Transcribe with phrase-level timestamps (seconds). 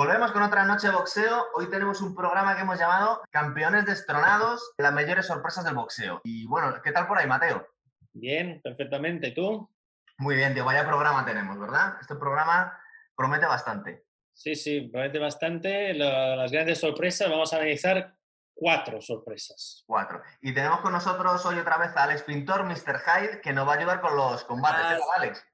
[0.00, 1.48] Volvemos con otra noche de boxeo.
[1.52, 6.22] Hoy tenemos un programa que hemos llamado Campeones destronados, las mayores sorpresas del boxeo.
[6.24, 7.68] Y bueno, ¿qué tal por ahí, Mateo?
[8.14, 9.32] Bien, perfectamente.
[9.32, 9.70] ¿Tú?
[10.16, 10.64] Muy bien, tío.
[10.64, 11.98] Vaya programa tenemos, ¿verdad?
[12.00, 12.80] Este programa
[13.14, 14.06] promete bastante.
[14.32, 15.92] Sí, sí, promete bastante.
[15.92, 18.16] las grandes sorpresas, vamos a analizar
[18.54, 19.84] cuatro sorpresas.
[19.86, 20.22] Cuatro.
[20.40, 23.02] Y tenemos con nosotros hoy otra vez a Alex Pintor, Mr.
[23.04, 24.80] Hyde, que nos va a ayudar con los combates.
[24.80, 25.46] ¿Qué tal, Alex?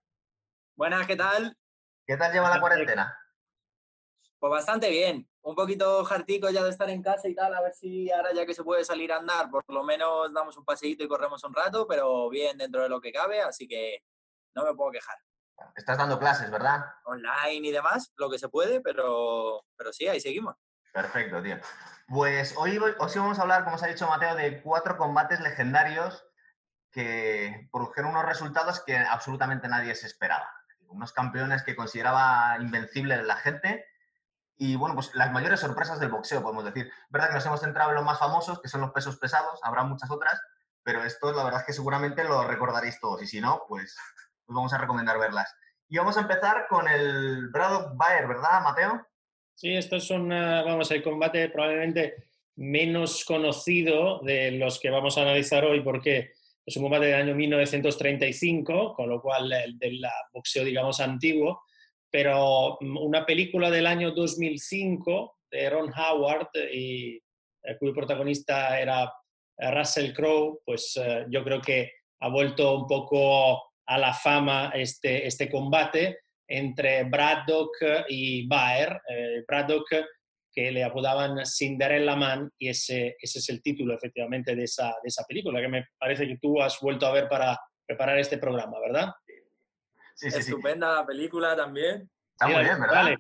[0.76, 1.57] Buenas, ¿qué tal?
[2.07, 3.18] ¿Qué tal lleva la cuarentena?
[4.46, 5.29] Pues bastante bien.
[5.43, 8.46] Un poquito jartico ya de estar en casa y tal, a ver si ahora ya
[8.46, 11.53] que se puede salir a andar, por lo menos damos un paseíto y corremos un
[11.53, 14.04] rato, pero bien dentro de lo que cabe, así que
[14.54, 15.18] no me puedo quejar.
[15.75, 16.85] Estás dando clases, ¿verdad?
[17.07, 20.54] Online y demás, lo que se puede, pero, pero sí, ahí seguimos.
[20.93, 21.57] Perfecto, tío.
[22.07, 26.25] Pues hoy, hoy vamos a hablar, como os ha dicho Mateo, de cuatro combates legendarios
[26.93, 30.49] que produjeron unos resultados que absolutamente nadie se esperaba.
[30.87, 33.85] Unos campeones que consideraba invencibles la gente
[34.59, 36.91] y bueno, pues las mayores sorpresas del boxeo, podemos decir.
[37.11, 39.85] Verdad que nos hemos centrado en los más famosos, que son los pesos pesados, habrá
[39.85, 40.41] muchas otras,
[40.83, 43.97] pero esto la verdad es que seguramente lo recordaréis todos y si no, pues,
[44.47, 45.55] pues vamos a recomendar verlas.
[45.89, 49.07] Y vamos a empezar con el Braddock Bayer, ¿verdad, Mateo?
[49.55, 55.23] Sí, esto es un, vamos, el combate probablemente menos conocido de los que vamos a
[55.23, 56.33] analizar hoy porque
[56.65, 61.63] es un combate del año 1935, con lo cual el del boxeo, digamos, antiguo,
[62.11, 69.13] pero mm, una película del año 2005 de Ron Howard, y, eh, cuyo protagonista era
[69.59, 74.73] eh, Russell Crowe, pues eh, yo creo que ha vuelto un poco a la fama
[74.75, 77.77] este, este combate entre Braddock
[78.09, 79.01] y Baer.
[79.47, 79.89] Braddock,
[80.53, 85.09] que le apodaban Cinderella Man, y ese, ese es el título efectivamente de esa, de
[85.09, 88.81] esa película, que me parece que tú has vuelto a ver para preparar este programa,
[88.81, 89.11] ¿verdad?
[90.20, 92.11] Estupenda la película también.
[92.33, 93.17] Está muy bien, ¿verdad?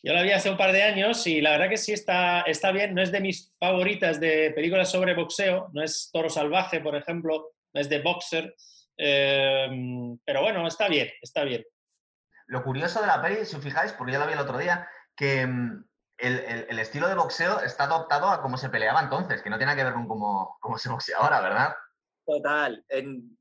[0.00, 2.70] Yo la vi hace un par de años y la verdad que sí está, está
[2.70, 2.94] bien.
[2.94, 7.50] No es de mis favoritas de películas sobre boxeo, no es Toro Salvaje, por ejemplo,
[7.74, 8.54] no es de Boxer,
[8.96, 9.68] eh,
[10.24, 11.64] pero bueno, está bien, está bien.
[12.46, 14.88] Lo curioso de la peli, si os fijáis, porque yo la vi el otro día,
[15.16, 15.84] que mm,
[16.18, 19.84] el, estilo de boxeo está adoptado a cómo se peleaba entonces, que no tiene que
[19.84, 21.74] ver con cómo, cómo se boxea ahora, ¿verdad?
[22.24, 22.84] Total.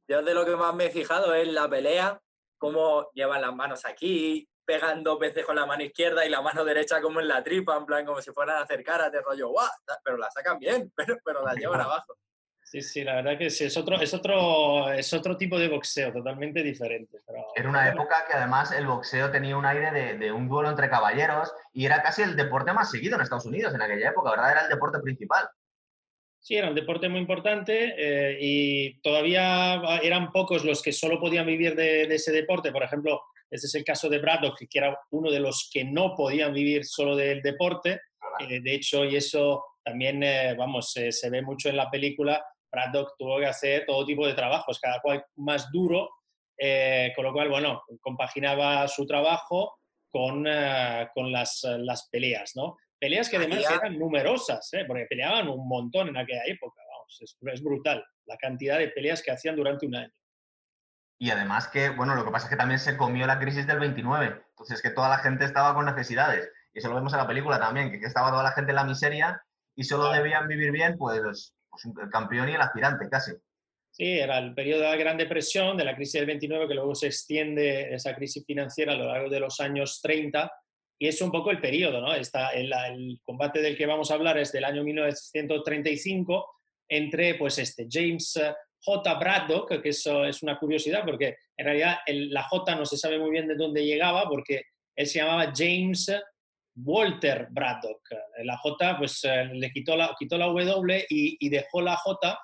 [0.07, 2.21] yo de lo que más me he fijado es la pelea,
[2.57, 6.65] cómo llevan las manos aquí, pegan dos veces con la mano izquierda y la mano
[6.65, 9.69] derecha como en la tripa, en plan como si fueran a acercar de rollo, ¡guau!
[10.03, 12.17] Pero la sacan bien, pero, pero la llevan abajo.
[12.61, 16.11] Sí, sí, la verdad que sí, es otro, es otro, es otro tipo de boxeo,
[16.11, 17.21] totalmente diferente.
[17.55, 20.89] Era una época que además el boxeo tenía un aire de, de, un duelo entre
[20.89, 24.51] caballeros y era casi el deporte más seguido en Estados Unidos en aquella época, ¿verdad?
[24.51, 25.49] Era el deporte principal.
[26.47, 31.45] Sí, era un deporte muy importante eh, y todavía eran pocos los que solo podían
[31.45, 32.71] vivir de, ese deporte.
[32.71, 33.21] Por ejemplo,
[33.51, 36.85] este es el caso de Braddock, que era uno de los que no podían vivir
[36.85, 37.99] solo del deporte.
[38.39, 42.41] Eh, de hecho, y eso también, eh, vamos, se ve mucho en la película,
[42.71, 46.09] Braddock tuvo que hacer todo tipo de trabajos, cada cual más duro,
[47.13, 49.79] con lo cual, bueno, compaginaba su trabajo
[50.09, 50.47] con,
[51.13, 52.77] con las, las peleas, ¿no?
[52.99, 54.85] Peleas que además eran numerosas, ¿eh?
[54.87, 59.31] porque peleaban un montón en aquella época, vamos, es, brutal la cantidad de peleas que
[59.31, 60.11] hacían durante un año.
[61.19, 63.79] Y además que, bueno, lo que pasa es que también se comió la crisis del
[63.79, 67.27] 29, entonces que toda la gente estaba con necesidades, y eso lo vemos en la
[67.27, 69.41] película también, que, estaba toda la gente en la miseria
[69.75, 73.31] y solo debían vivir bien, pues, pues, el campeón y el aspirante, casi.
[73.91, 76.93] Sí, era el periodo de la Gran Depresión, de la crisis del 29, que luego
[76.93, 80.51] se extiende esa crisis financiera a lo largo de los años 30,
[80.99, 82.13] y es un poco el periodo, ¿no?
[82.13, 86.49] Está el, el, combate del que vamos a hablar es del año 1935
[86.89, 89.13] entre, pues, este James eh, J.
[89.15, 93.31] Braddock, que eso es una curiosidad porque en realidad la J no se sabe muy
[93.31, 94.63] bien de dónde llegaba porque
[94.95, 96.11] él se llamaba James
[96.75, 98.01] Walter Braddock.
[98.43, 102.39] La J, pues, eh, le quitó la, quitó la W y, y dejó la J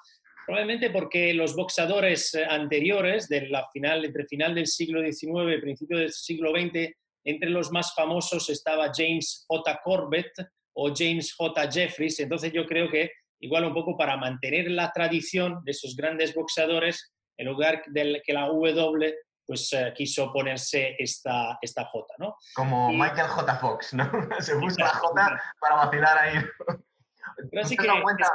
[0.46, 5.62] probablemente porque los boxadores eh, anteriores, de la final, entre final del siglo XIX y
[5.62, 9.80] principio del siglo XX, entre los más famosos estaba James J.
[9.84, 10.32] Corbett
[10.76, 11.72] o James J.
[11.72, 12.20] Jeffries.
[12.20, 17.14] Entonces yo creo que igual un poco para mantener la tradición de esos grandes boxeadores,
[17.38, 19.16] en lugar de que la W,
[19.46, 22.36] pues eh, quiso ponerse esta, esta J, ¿no?
[22.56, 23.56] Como Michael J.
[23.58, 24.10] Fox, ¿no?
[24.40, 26.44] Se busca la J para vacilar ahí.
[27.50, 27.88] Pero así que...
[28.02, 28.32] Cuenta,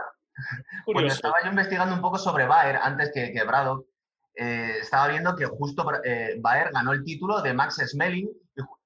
[0.84, 3.86] cuando estaba yo investigando un poco sobre Baer antes que, que Braddock,
[4.34, 8.30] eh, estaba viendo que justo eh, Baer ganó el título de Max Smelling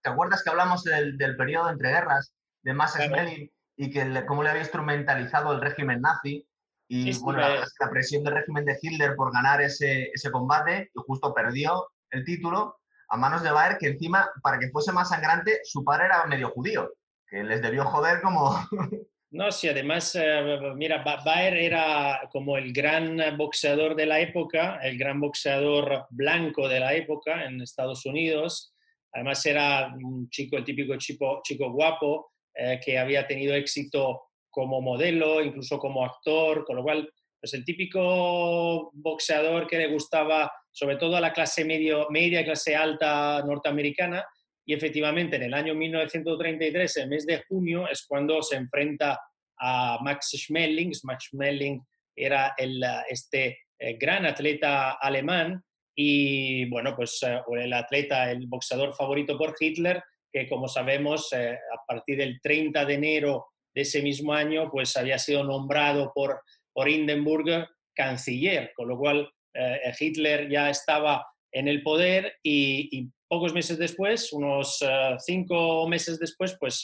[0.03, 4.51] ¿Te acuerdas que hablamos del, periodo entre guerras de Max Smelling y que cómo le
[4.51, 6.47] había instrumentalizado el régimen nazi?
[6.89, 11.33] Y bueno, la, presión del régimen de Hitler por ganar ese, ese combate y justo
[11.33, 12.77] perdió el título
[13.13, 16.51] a manos de Baer, que encima, para que fuese más sangrante, su padre era medio
[16.51, 16.93] judío.
[17.27, 18.55] que les debió joder como...
[19.35, 24.99] No, sí, además, eh, mira, Baer era como el gran boxeador de la época, el
[24.99, 28.72] gran boxeador blanco de la época en Estados Unidos.
[29.13, 31.43] Además era un chico, el típico chico,
[31.73, 37.11] guapo, eh, que había tenido éxito como modelo, incluso como actor, con lo cual,
[37.41, 42.75] pues el típico boxeador que le gustaba sobre todo a la clase medio, media, clase
[42.75, 44.25] alta norteamericana,
[44.65, 49.19] y efectivamente en el año 1933, el mes de junio, es cuando se enfrenta
[49.59, 50.93] a Max Schmeling.
[51.03, 51.81] Max Schmeling
[52.15, 55.63] era el, este eh, gran atleta alemán
[55.95, 60.03] y, bueno, pues eh, el atleta, el boxeador favorito por Hitler,
[60.33, 64.97] que como sabemos, eh, a partir del 30 de enero de ese mismo año, pues
[64.97, 66.43] había sido nombrado por,
[66.73, 73.55] por Hindenburg canciller, con lo cual eh, Hitler ya estaba en el poder y, pocos
[73.55, 76.83] meses después, unos eh, cinco meses después, pues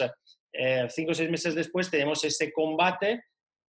[0.53, 3.25] eh, cinco o seis meses después tenemos ese combate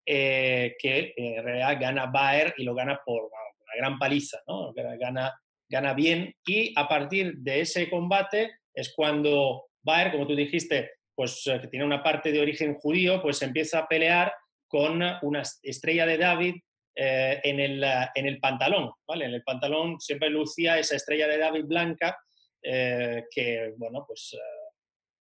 [0.06, 3.30] que en realidad gana Baer y lo gana por
[3.78, 4.74] gran paliza, ¿no?
[4.74, 5.34] gana,
[5.70, 11.44] gana bien y a partir de ese combate es cuando Baer, como tú dijiste, pues
[11.44, 14.34] que tiene una parte de origen judío, pues empieza a pelear
[14.68, 16.56] con una estrella de David
[16.96, 17.84] eh, en, el,
[18.16, 19.26] en, el, pantalón, ¿vale?
[19.26, 22.18] En el pantalón siempre lucía esa estrella de David blanca
[22.62, 24.59] eh, que, bueno, pues eh,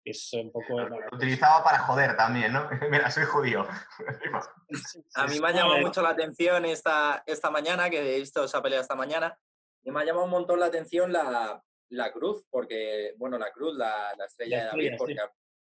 [0.06, 0.78] es un poco...
[0.78, 2.68] Lo utilizaba para joder también, ¿no?
[2.90, 3.66] Mira, soy judío.
[5.14, 8.62] A mí me ha llamado mucho la atención esta, esta mañana, que he visto esa
[8.62, 9.38] pelea esta mañana,
[9.82, 13.76] y me ha llamado un montón la atención la, la cruz, porque, bueno, la cruz,
[13.76, 15.16] la, la estrella de David, porque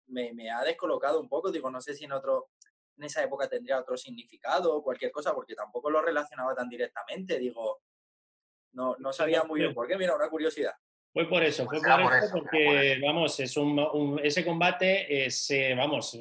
[0.09, 2.51] me, me, ha descolocado un poco, digo, no sé si en otro,
[2.97, 7.39] en esa época tendría otro significado o cualquier cosa, porque tampoco lo relacionaba tan directamente.
[7.39, 7.83] Digo,
[8.73, 9.97] no, no sabía muy bien por qué.
[9.97, 10.75] Mira, una curiosidad.
[11.13, 16.19] Fue por eso, fue pues por, eso, porque, vamos, es un, ese combate, ese, vamos,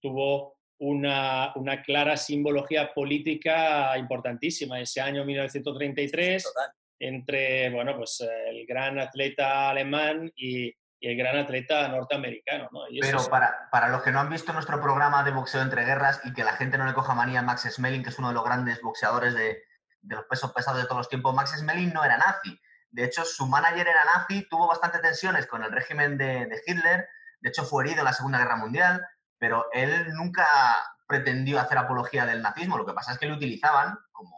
[0.00, 4.80] tuvo una, una, clara simbología política importantísima.
[4.80, 6.52] Ese año 1933,
[6.98, 12.68] entre, bueno, pues el gran atleta alemán y, y el gran atleta norteamericano.
[12.72, 12.80] ¿no?
[13.00, 16.32] Pero para, para, los que no han visto nuestro programa de boxeo entre guerras y
[16.32, 18.44] que la gente no le coja manía a Max Smelling, que es uno de los
[18.44, 19.62] grandes boxeadores de,
[20.00, 22.58] de los pesos pesados de todos los tiempos, Max Smelling no era nazi.
[22.96, 27.06] De hecho, su manager era nazi, tuvo bastantes tensiones con el régimen de, de Hitler,
[27.40, 29.06] de hecho fue herido en la Segunda Guerra Mundial,
[29.36, 30.46] pero él nunca
[31.06, 34.34] pretendió hacer apología del nazismo, lo que pasa es que lo utilizaban como,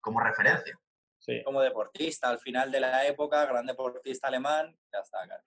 [0.00, 0.76] como referencia.
[1.20, 1.44] Sí.
[1.44, 5.44] Como deportista, al final de la época, gran deportista alemán, ya está, claro.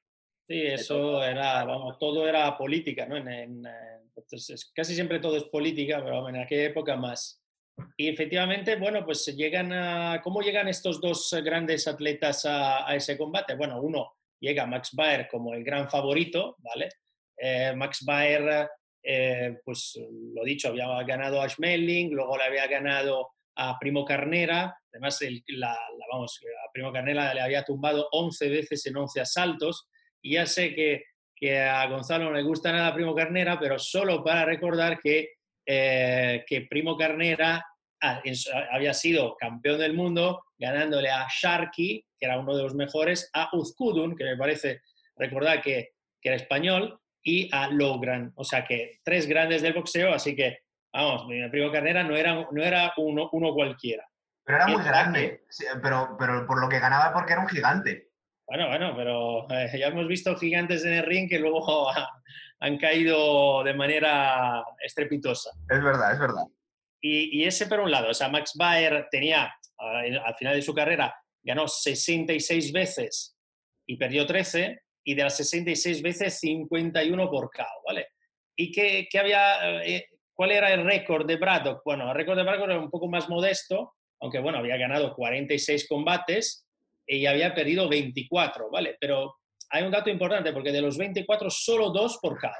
[0.47, 3.17] Sí, eso era, vamos, todo era política, ¿no?
[3.17, 3.67] En,
[4.15, 7.43] entonces, casi siempre todo es política, pero en aquella época más.
[7.97, 13.55] Y efectivamente, bueno, pues llegan a, ¿cómo llegan estos dos grandes atletas a, ese combate?
[13.55, 16.89] Bueno, uno llega Max Baer como el gran favorito, ¿vale?
[17.37, 18.69] Eh, Max Baer,
[19.01, 19.97] eh, pues
[20.33, 25.77] lo dicho, había ganado a Schmeling, luego le había ganado a Primo Carnera, además la,
[26.11, 29.87] vamos, a Primo Carnera le había tumbado 11 veces en 11 asaltos,
[30.21, 31.03] y ya sé que,
[31.35, 35.35] que, a Gonzalo no le gusta nada Primo Carnera, pero solo para recordar que,
[35.65, 37.65] eh, que Primo Carnera
[38.71, 43.49] había sido campeón del mundo ganándole a Sharky, que era uno de los mejores, a
[43.53, 44.81] Uzkudun, que me parece
[45.15, 48.31] recordar que, que era español, y a Logran.
[48.35, 50.59] O sea que tres grandes del boxeo, así que,
[50.93, 54.07] vamos, mi primo Carnera no era, no era uno, uno cualquiera.
[54.43, 55.43] Pero era muy grande,
[55.81, 58.11] pero, pero por lo que ganaba porque era un gigante.
[58.47, 61.89] Bueno, bueno, pero eh, ya hemos visto gigantes en el ring que luego
[62.59, 65.51] han caído de manera estrepitosa.
[65.69, 66.43] Es verdad, es verdad.
[67.01, 71.13] Y, ese por un lado, o sea, Max Baer tenía, al final de su carrera,
[71.43, 73.37] ganó 66 veces
[73.85, 78.07] y perdió 13, y de las 66 veces, 51 por KO, ¿vale?
[78.55, 81.83] ¿Y qué, qué había, eh, cuál era el récord de Braddock?
[81.85, 85.87] Bueno, el récord de Braddock era un poco más modesto, aunque bueno, había ganado 46
[85.87, 86.64] combates,
[87.07, 88.97] y había perdido 24, ¿vale?
[88.99, 89.35] Pero
[89.69, 92.57] hay un dato importante porque de los 24 solo dos por cada.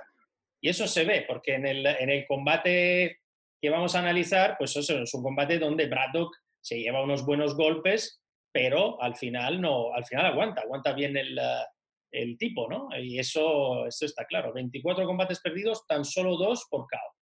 [0.61, 3.19] Y eso se ve porque en el, en el combate
[3.61, 7.55] que vamos a analizar, pues eso es un combate donde Braddock se lleva unos buenos
[7.55, 8.21] golpes,
[8.51, 11.39] pero al final no, al final aguanta, aguanta bien el,
[12.11, 12.89] el tipo, ¿no?
[12.97, 14.53] Y eso, eso está claro.
[14.53, 17.15] 24 combates perdidos, tan solo dos por KO.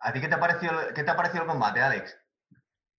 [0.00, 2.18] ¿A ti qué te ha qué te ha parecido el combate, Alex?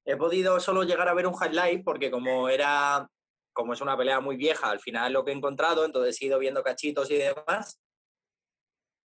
[0.09, 3.05] He podido solo llegar a ver un highlight porque como era,
[3.51, 6.39] como es una pelea muy vieja, al final lo que he encontrado, entonces he ido
[6.39, 7.77] viendo cachitos y demás.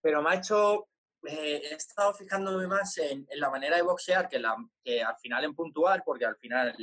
[0.03, 0.89] Pero me ha hecho,
[1.27, 4.55] eh, he estado fijándome más en, la manera de boxear que, la,
[4.85, 6.77] que al final en puntuar, porque al final,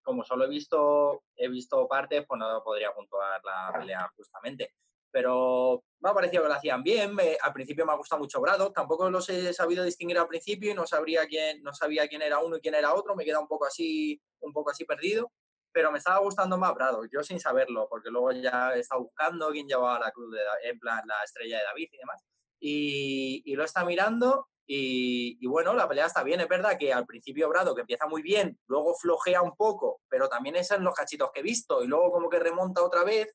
[0.00, 4.72] como solo he visto, he visto partes, pues no podría puntuar la pelea justamente.
[5.10, 7.16] Pero me ha parecido que lo hacían bien.
[7.42, 10.74] al principio me ha gustado mucho Braddock, tampoco los he sabido distinguir al principio y
[10.74, 13.48] no, sabría quién, no sabía quién era uno y quién era otro, me queda un
[13.48, 15.32] poco así, un poco así perdido,
[15.72, 19.50] pero me estaba gustando más Braddock, yo sin saberlo, porque luego ya he estado buscando
[19.50, 22.22] quién llevaba la cruz, de, en plan la estrella de David y demás,
[22.60, 27.06] y, y lo está mirando y, bueno, la pelea está bien, es verdad que al
[27.06, 30.94] principio Brado, que empieza muy bien, luego flojea un poco, pero también esos son los
[30.94, 33.34] cachitos que he visto, y luego como que remonta otra vez,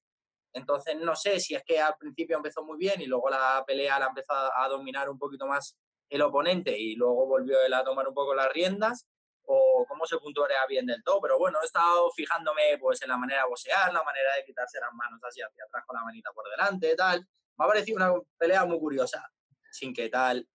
[0.54, 4.00] entonces no sé si es que al principio empezó muy bien y luego la pelea
[4.00, 5.76] la empezó a dominar un poquito más
[6.10, 9.08] el oponente y luego volvió a tomar un poco las riendas,
[9.46, 13.18] o cómo se puntuarea bien del todo, pero bueno, he estado fijándome pues en la
[13.18, 16.32] manera de boxear, la manera de quitarse las manos así hacia atrás con la manita
[16.34, 17.28] por delante, tal.
[17.58, 19.30] Me ha parecido una pelea muy curiosa,
[19.72, 20.48] sin que tal,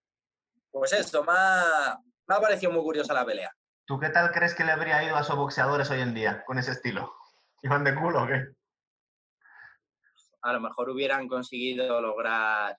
[0.71, 3.53] pues eso, me ha, me parecido muy curiosa la pelea.
[3.85, 6.59] ¿Tú qué tal crees que le habría ido a esos boxeadores hoy en día con
[6.59, 7.15] ese estilo?
[7.63, 8.47] ¿Iban de culo o qué?
[10.49, 12.79] A lo mejor hubieran conseguido lograr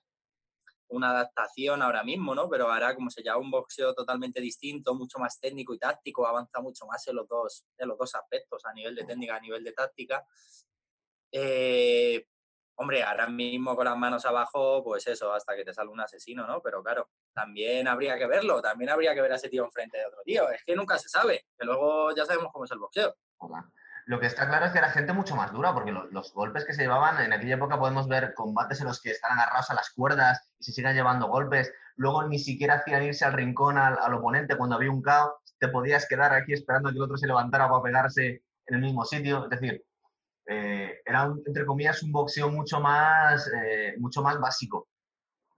[0.88, 2.48] una adaptación ahora mismo, ¿no?
[2.48, 6.60] Pero ahora como se llama un boxeo totalmente distinto, mucho más técnico y táctico, avanza
[6.60, 9.62] mucho más en los dos, en los dos aspectos, a nivel de técnica, a nivel
[9.62, 10.26] de táctica.
[11.30, 12.26] Eh,
[12.74, 16.46] hombre, ahora mismo con las manos abajo, pues eso, hasta que te sale un asesino,
[16.46, 16.60] ¿no?
[16.60, 20.06] Pero claro, también habría que verlo, también habría que ver a ese tío enfrente de
[20.06, 20.50] otro tío.
[20.50, 23.14] Es que nunca se sabe, que luego ya sabemos cómo es el boxeo.
[24.10, 26.74] Lo que está claro es que era gente mucho más dura, porque los, golpes que
[26.74, 29.90] se llevaban en aquella época podemos ver combates en los que están agarrados a las
[29.90, 31.72] cuerdas y se siguen llevando golpes.
[31.94, 35.34] Luego ni siquiera hacían irse al rincón al, oponente cuando había un caos.
[35.60, 38.80] Te podías quedar aquí esperando a que el otro se levantara para pegarse en el
[38.80, 39.44] mismo sitio.
[39.44, 39.80] Es decir,
[40.48, 44.88] eh, era, entre comillas, un boxeo mucho más, eh, mucho más básico.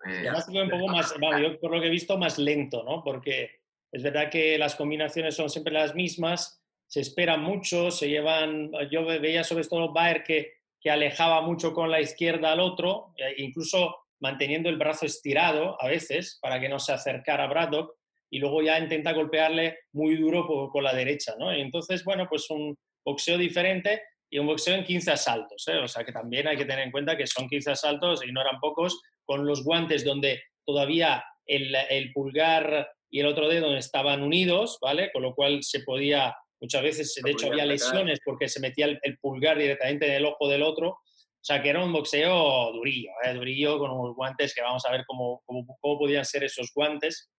[0.05, 3.03] Eh, un poco más, yo por lo que he visto, más lento, ¿no?
[3.03, 6.62] Porque es verdad que las combinaciones son siempre las mismas,
[6.93, 11.91] se esperan mucho, se llevan, yo veía sobre todo Bayer que, que alejaba mucho con
[11.91, 16.93] la izquierda al otro, incluso manteniendo el brazo estirado a veces para que no se
[16.93, 17.95] acercara a Braddock
[18.31, 21.51] y luego ya intenta golpearle muy duro con, la derecha, ¿no?
[21.51, 25.67] entonces, bueno, pues un boxeo diferente y un boxeo en 15 asaltos.
[25.69, 25.79] ¿eh?
[25.79, 28.43] O sea que también hay que tener en cuenta que son 15 asaltos y no
[28.43, 34.23] eran pocos, con los guantes donde todavía el, el pulgar y el otro dedo estaban
[34.23, 35.11] unidos, ¿vale?
[35.11, 39.19] Con lo cual se podía, muchas veces, de hecho había lesiones porque se metía el,
[39.19, 40.91] pulgar directamente en el ojo del otro.
[40.91, 43.35] O sea que era un boxeo durillo, ¿eh?
[43.35, 47.33] durillo con unos guantes que vamos a ver cómo, cómo, cómo podían ser esos guantes.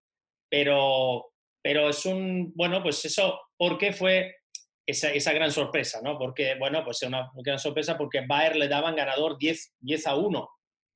[0.50, 1.32] Pero,
[1.63, 4.36] pero es un, bueno, pues eso, ¿por qué fue
[4.86, 6.20] esa, esa, gran sorpresa, ¿no?
[6.20, 10.15] Porque, bueno, pues es una gran sorpresa porque Bayer le daban ganador 10, 10 a
[10.15, 10.50] 1.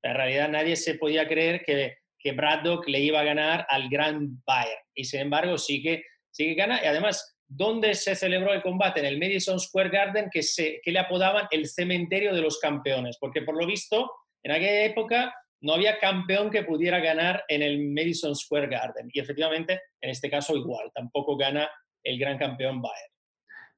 [0.04, 4.44] En realidad nadie se podía creer que, que Braddock le iba a ganar al gran
[4.46, 4.80] Bayer.
[4.94, 6.84] Y sin embargo sí que, sí que gana.
[6.84, 9.00] Y además, ¿dónde se celebró el combate?
[9.00, 13.18] En el Madison Square Garden, que, se, que le apodaban el cementerio de los campeones.
[13.20, 14.12] Porque por lo visto,
[14.44, 19.10] en aquella época no había campeón que pudiera ganar en el Madison Square Garden.
[19.12, 21.70] Y efectivamente, en este caso igual, tampoco gana
[22.04, 23.12] el gran campeón Bayer.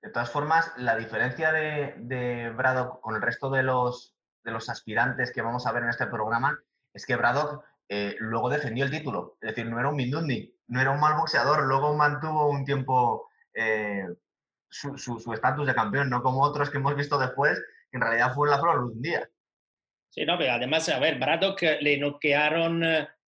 [0.01, 4.69] De todas formas, la diferencia de, de Braddock con el resto de los, de los
[4.69, 6.57] aspirantes que vamos a ver en este programa
[6.93, 9.37] es que Braddock eh, luego defendió el título.
[9.41, 13.28] Es decir, no era un Mindundi, no era un mal boxeador, luego mantuvo un tiempo
[13.53, 14.05] eh,
[14.69, 17.59] su estatus de campeón, no como otros que hemos visto después,
[17.91, 19.29] en realidad fue la flor de un día.
[20.09, 22.83] Sí, no, pero además, a ver, Braddock le noquearon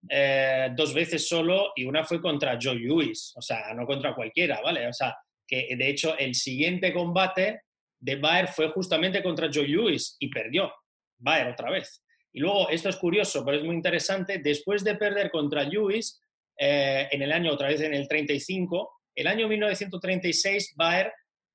[0.10, 4.62] eh, dos veces solo y una fue contra Joe Lewis, o sea, no contra cualquiera,
[4.62, 4.88] ¿vale?
[4.88, 7.64] O sea, que de hecho el siguiente combate
[8.00, 10.74] de Bayer fue justamente contra Joe Lewis y perdió.
[11.20, 12.04] Bayer otra vez.
[12.34, 16.20] Y luego, esto es curioso, pero es muy interesante, después de perder contra Lewis
[16.58, 21.14] eh, en el año, otra vez en el 35, el año 1936 Bayer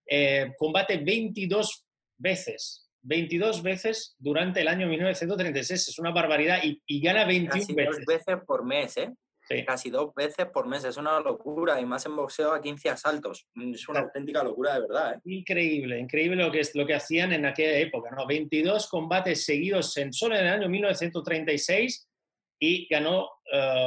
[0.08, 1.84] eh, combate 22
[2.18, 8.06] veces, 22 veces durante el año 1936, es una barbaridad y, y gana 21 veces.
[8.06, 9.12] veces por mes, ¿eh?
[9.64, 13.46] Casi dos veces por mes, es una locura, y más en boxeo a 15 asaltos.
[13.72, 15.14] Es una auténtica locura de verdad.
[15.14, 15.20] ¿eh?
[15.24, 18.10] Increíble, increíble lo que, es, lo que hacían en aquella época.
[18.10, 18.26] ¿no?
[18.26, 22.08] 22 combates seguidos en, solo en el año 1936
[22.58, 23.28] y ganó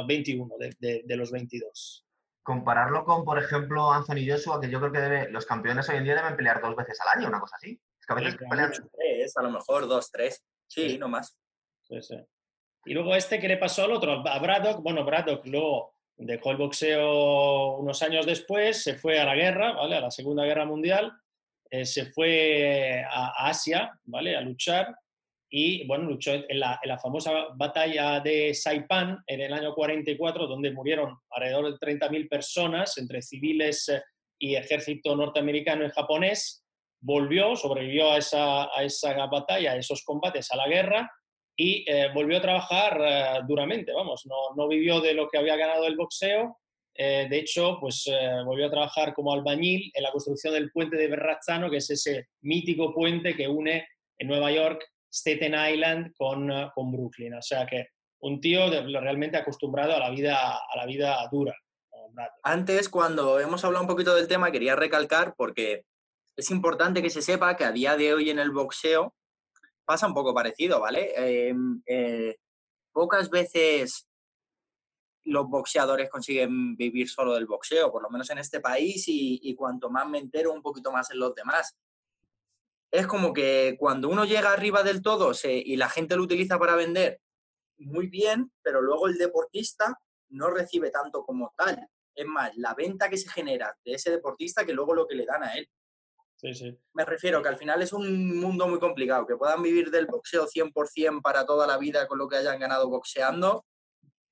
[0.06, 2.06] 21 eh, de, de, los 22.
[2.42, 6.04] Compararlo con, por ejemplo, Anthony Joshua, que yo creo que debe, los campeones hoy en
[6.04, 7.80] día deben pelear dos veces al año, una cosa así.
[7.98, 8.72] Es que a veces pelean...
[8.72, 10.42] Tres, a lo mejor dos, tres.
[10.66, 11.36] Sí, no más.
[11.82, 12.16] Sí, sí.
[12.84, 14.26] Y luego este, ¿qué le pasó al otro?
[14.26, 19.34] A Braddock, bueno, Braddock luego dejó el boxeo unos años después, se fue a la
[19.34, 19.96] guerra, ¿vale?
[19.96, 21.12] A la Segunda Guerra Mundial,
[21.70, 24.36] eh, se fue a, Asia, ¿vale?
[24.36, 24.94] A luchar
[25.52, 31.18] y, bueno, luchó en la, famosa batalla de Saipan en el año 44, donde murieron
[31.28, 34.00] alrededor de 30.000 personas entre civiles eh,
[34.38, 36.64] y ejército norteamericano y japonés.
[37.00, 41.10] Volvió, sobrevivió a esa, a esa batalla, a esos combates, a la guerra
[41.56, 45.56] y eh, volvió a trabajar eh, duramente, vamos, no, no, vivió de lo que había
[45.56, 46.58] ganado el boxeo.
[46.92, 48.04] De hecho, pues
[48.44, 52.26] volvió a trabajar como albañil en la construcción del puente de Verrazzano, que es ese
[52.42, 53.86] mítico puente que une
[54.18, 57.34] en Nueva York Staten Island con, con Brooklyn.
[57.34, 57.88] O sea que
[58.20, 61.54] un tío realmente acostumbrado a la vida, a la vida dura.
[62.42, 65.84] Antes, cuando hemos hablado un poquito del tema, quería recalcar, porque
[66.36, 69.14] es importante que se sepa que a día de hoy en el boxeo
[69.84, 71.12] pasa un poco parecido, ¿vale?
[71.16, 72.36] Em, eh,
[72.92, 74.08] pocas veces
[75.24, 79.90] los boxeadores consiguen vivir solo del boxeo, por lo menos en este país, y, cuanto
[79.90, 81.76] más me entero, un poquito más en los demás.
[82.90, 86.74] Es como que cuando uno llega arriba del todo y la gente lo utiliza para
[86.74, 87.20] vender,
[87.78, 89.98] muy bien, pero luego el deportista
[90.30, 91.88] no recibe tanto como tal.
[92.14, 95.24] Es más, la venta que se genera de ese deportista que luego lo que le
[95.24, 95.68] dan a él.
[96.36, 96.78] Sí, sí.
[96.94, 100.46] Me refiero que al final es un mundo muy complicado, que puedan vivir del boxeo
[100.46, 103.64] 100% para toda la vida con lo que hayan ganado boxeando,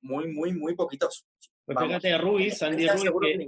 [0.01, 1.27] muy, muy, muy poquitos.
[1.65, 3.47] Pues fíjate, Ruiz, Andy Ruiz,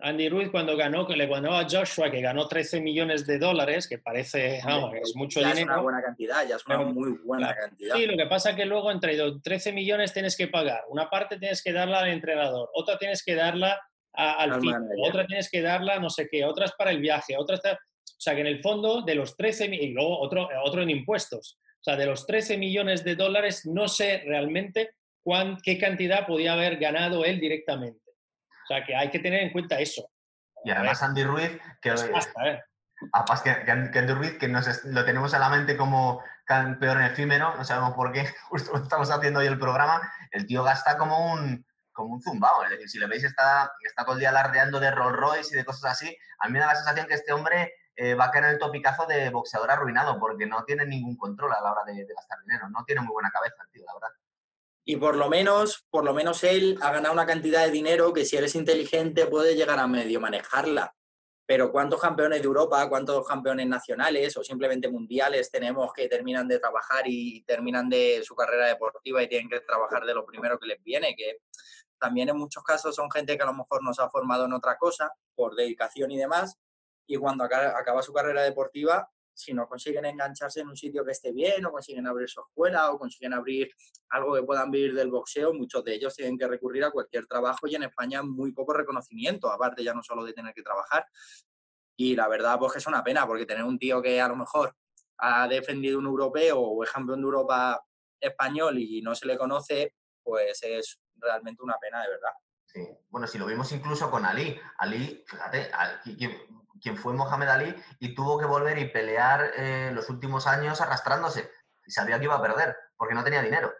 [0.00, 3.86] Andy Ruiz cuando ganó, que le ganó a Joshua, que ganó 13 millones de dólares,
[3.86, 5.56] que parece, vamos, es mucho dinero.
[5.56, 7.96] Ya es una buena cantidad, ya es una muy buena cantidad.
[7.96, 10.82] Sí, lo que pasa es que luego entre 13 millones tienes que pagar.
[10.88, 13.80] Una parte tienes que darla al entrenador, otra tienes que darla
[14.14, 14.74] al fin,
[15.06, 17.60] otra tienes que darla no sé qué, otras para el viaje, otras...
[17.64, 21.58] O sea, que en el fondo de los 13, y luego otro, otro en impuestos.
[21.80, 24.90] O sea, de los 13 millones de dólares, no sé realmente
[25.24, 28.01] cuán, qué cantidad podía haber ganado él directamente.
[28.72, 30.08] Sea, que hay que tener en cuenta eso.
[30.64, 31.50] Y además Andy Ruiz,
[31.80, 32.60] que, ¿eh?
[33.64, 37.94] que, Andy Ruiz, que nos, lo tenemos en la mente como campeón efímero, no sabemos
[37.94, 40.00] por qué, justo estamos haciendo hoy el programa,
[40.30, 42.64] el tío gasta como un, como un zumbao.
[42.64, 45.58] Es decir, si le veis, está, está todo el día alardeando de Rolls Royce y
[45.58, 46.16] de cosas así.
[46.38, 48.58] A mí me da la sensación que este hombre eh, va a caer en el
[48.58, 52.38] topicazo de boxeador arruinado, porque no tiene ningún control a la hora de, de gastar
[52.46, 52.70] dinero.
[52.70, 54.21] No tiene muy buena cabeza, tío, la verdad
[54.84, 58.24] y por lo menos, por lo menos él ha ganado una cantidad de dinero que
[58.24, 60.94] si eres inteligente puede llegar a medio manejarla.
[61.46, 66.58] Pero ¿cuántos campeones de Europa, cuántos campeones nacionales o simplemente mundiales tenemos que terminan de
[66.58, 70.66] trabajar y terminan de su carrera deportiva y tienen que trabajar de lo primero que
[70.66, 71.14] les viene?
[71.16, 71.38] Que
[71.98, 74.52] también en muchos casos son gente que a lo mejor no se ha formado en
[74.52, 76.58] otra cosa por dedicación y demás,
[77.06, 81.32] y cuando acaba su carrera deportiva si no consiguen engancharse en un sitio que esté
[81.32, 83.70] bien, o consiguen abrir su escuela, o consiguen abrir
[84.10, 87.66] algo que puedan vivir del boxeo, muchos de ellos tienen que recurrir a cualquier trabajo
[87.66, 91.06] y en España muy poco reconocimiento, aparte ya no solo de tener que trabajar.
[91.96, 94.36] Y la verdad, pues que es una pena, porque tener un tío que a lo
[94.36, 94.74] mejor
[95.18, 97.84] ha defendido un europeo o es campeón de Europa
[98.20, 102.32] español y no se le conoce, pues es realmente una pena de verdad.
[102.64, 102.88] Sí.
[103.08, 104.58] Bueno, si lo vimos incluso con Ali.
[104.78, 105.70] Ali, fíjate,
[106.82, 111.48] quien fue Mohamed Ali y tuvo que volver y pelear eh, los últimos años arrastrándose.
[111.86, 113.72] Y sabía que iba a perder, porque no tenía dinero.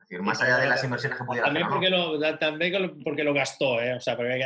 [0.00, 3.34] Es decir, más allá de las inversiones que pudiera también Porque lo, también porque lo
[3.34, 3.94] gastó, ¿eh?
[3.94, 4.42] O sea, porque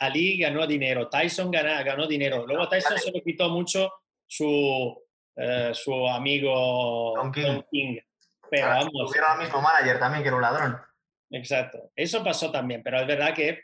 [0.00, 2.44] Ali ganó dinero, Tyson ganó, ganó dinero.
[2.46, 3.92] Luego Tyson se le quitó mucho
[4.26, 5.00] su,
[5.36, 7.98] eh, su amigo Don King.
[8.50, 9.14] Pero vamos.
[9.14, 10.80] Era el mismo manager también, que era un ladrón.
[11.30, 11.90] Exacto.
[11.94, 13.62] Eso pasó también, pero es verdad que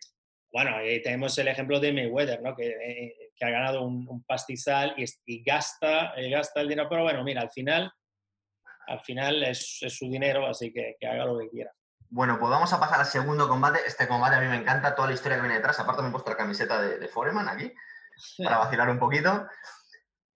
[0.54, 2.54] bueno, ahí tenemos el ejemplo de Mayweather, ¿no?
[2.54, 7.24] que, eh, que ha ganado un, pastizal y, gasta, eh, gasta el dinero, pero bueno,
[7.24, 7.92] mira, al final,
[8.86, 11.72] al final es, su dinero, así que, que, haga lo que quiera.
[12.10, 13.80] Bueno, pues vamos a pasar al segundo combate.
[13.86, 15.80] Este combate a mí me encanta, toda la historia que viene detrás.
[15.80, 17.72] Aparte me he puesto la camiseta de, de Foreman aquí,
[18.38, 19.48] para vacilar un poquito.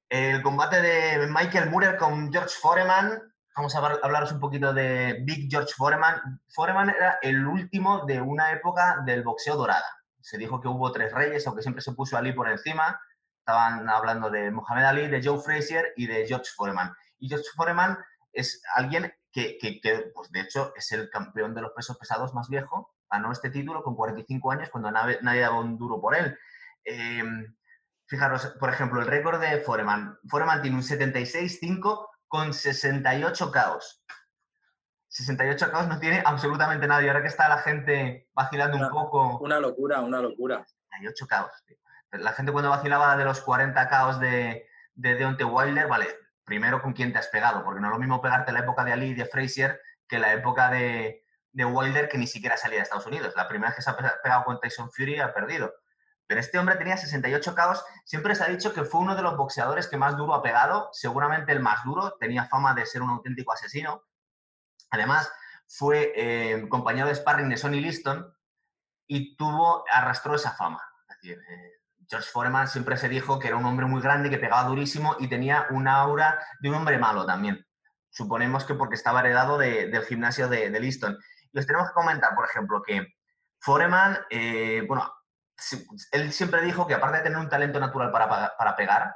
[0.09, 3.23] El combate de Michael Moorer con George Foreman.
[3.55, 6.41] Vamos a hablaros un poquito de Big George Foreman.
[6.49, 11.13] Foreman era el último de una época del boxeo dorada se dijo que hubo tres
[11.13, 13.01] reyes, aunque siempre se puso Ali por encima.
[13.41, 16.95] Estaban hablando de Mohamed Ali, de Joe Frazier y de George Foreman.
[17.19, 17.99] Y George Foreman
[18.33, 22.49] es alguien que, que, pues de hecho, es el campeón de los pesos pesados más
[22.49, 22.95] viejo.
[23.11, 26.37] Ganó este título con 45 años cuando nadie, nadie daba un duro por él.
[26.85, 27.55] Em,
[28.07, 30.19] fijaros, por ejemplo, el récord de Foreman.
[30.29, 34.05] Foreman tiene un 76-5 con 68 caos.
[35.19, 37.09] 68 caos no tiene absolutamente nadie.
[37.09, 39.39] Ahora que está la gente vacilando un poco.
[39.39, 40.65] Una locura, una locura.
[40.91, 41.53] 68 caos.
[42.13, 46.07] La gente cuando vacilaba de los 40 caos de, de Deontay Wilder, vale,
[46.45, 48.93] primero con quién te has pegado, porque no es lo mismo pegarte la época de
[48.93, 52.85] Ali y de Frazier que la época de, de Wilder que ni siquiera salía de
[52.85, 53.35] Estados Unidos.
[53.37, 55.75] La primera vez que se ha pegado con Tyson Fury ha perdido.
[56.29, 57.85] Pero este hombre tenía 68 caos.
[58.05, 60.91] Siempre se ha dicho que fue uno de los boxeadores que más duro ha pegado,
[60.93, 62.17] seguramente el más duro.
[62.21, 64.05] Tenía fama de ser un auténtico asesino.
[64.91, 65.31] Además,
[65.67, 68.35] fue eh, compañero de sparring de Sonny Liston
[69.07, 70.83] y tuvo, arrastró esa fama.
[71.23, 71.37] Eh,
[72.09, 75.29] George Foreman siempre se dijo que era un hombre muy grande, que pegaba durísimo y
[75.29, 77.65] tenía una aura de un hombre malo también.
[78.11, 81.19] suponemos que porque estaba heredado del gimnasio de, de Liston.
[81.55, 83.07] Os tenemos que comentar, por ejemplo, que
[83.61, 85.13] Foreman, eh, bueno,
[86.13, 89.15] él siempre dijo que aparte de tener un talento natural para pegar,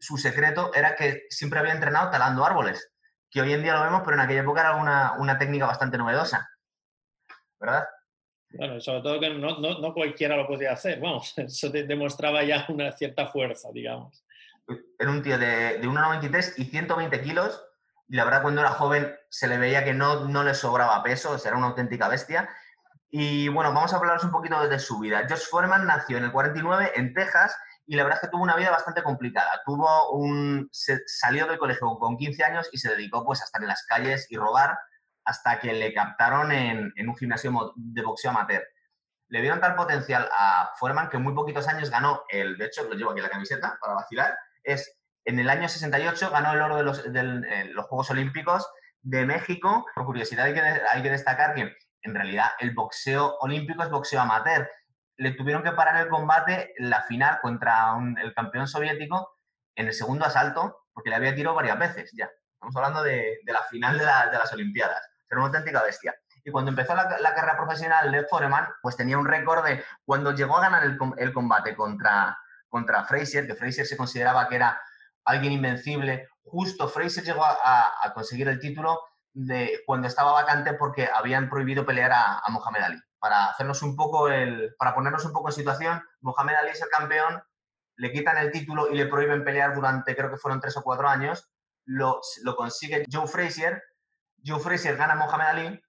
[0.00, 2.92] su secreto era que siempre había entrenado talando árboles,
[3.36, 5.98] que hoy en día lo vemos, pero en aquella época era una, una técnica bastante
[5.98, 6.48] novedosa.
[7.60, 7.86] ¿Verdad?
[8.48, 12.64] Bueno, sobre todo que no, no, no cualquiera lo podía hacer, vamos, eso demostraba ya
[12.70, 14.24] una cierta fuerza, digamos.
[14.98, 17.62] Era un tío de, de 1,93 y 120 kilos,
[18.08, 21.36] y la verdad cuando era joven se le veía que no, no le sobraba peso,
[21.44, 22.48] era una auténtica bestia.
[23.10, 25.26] Y bueno, vamos a hablaros un poquito de su vida.
[25.28, 27.54] Josh Foreman nació en el 49 en Texas
[27.86, 29.62] y la verdad es que tuvo una vida bastante complicada.
[29.64, 33.68] Tuvo un, salió del colegio con 15 años y se dedicó pues a estar en
[33.68, 34.76] las calles y robar
[35.24, 38.64] hasta que le captaron en, un gimnasio de boxeo amateur.
[39.28, 42.84] Le dieron tal potencial a Foreman que en muy poquitos años ganó el, de hecho
[42.84, 46.76] lo llevo aquí la camiseta para vacilar, es en el año 68 ganó el oro
[46.76, 48.68] de los, de los Juegos Olímpicos
[49.02, 49.84] de México.
[49.94, 54.20] Por curiosidad hay que, hay que destacar que en realidad el boxeo olímpico es boxeo
[54.20, 54.68] amateur.
[55.16, 59.38] Le tuvieron que parar el combate en la final contra el campeón soviético
[59.74, 62.28] en el segundo asalto porque le había tirado varias veces ya.
[62.54, 65.02] Estamos hablando de, la final de, las Olimpiadas.
[65.30, 66.14] Era una auténtica bestia.
[66.44, 70.56] Y cuando empezó la, carrera profesional de Foreman, pues tenía un récord de cuando llegó
[70.56, 74.80] a ganar el, combate contra, contra Frazier, que Frazier se consideraba que era
[75.24, 79.00] alguien invencible, justo Frazier llegó a conseguir el título
[79.36, 83.02] de cuando estaba vacante porque habían prohibido pelear a, Mohamed Ali.
[83.26, 86.88] Para hacernos un poco el, para ponernos un poco en situación, Mohamed Ali es el
[86.88, 87.42] campeón,
[87.96, 91.08] le quitan el título y le prohíben pelear durante creo que fueron tres o cuatro
[91.08, 91.50] años.
[91.86, 93.82] Lo, lo consigue Joe Frazier.
[94.46, 95.82] Joe Frazier gana a Mohamed Ali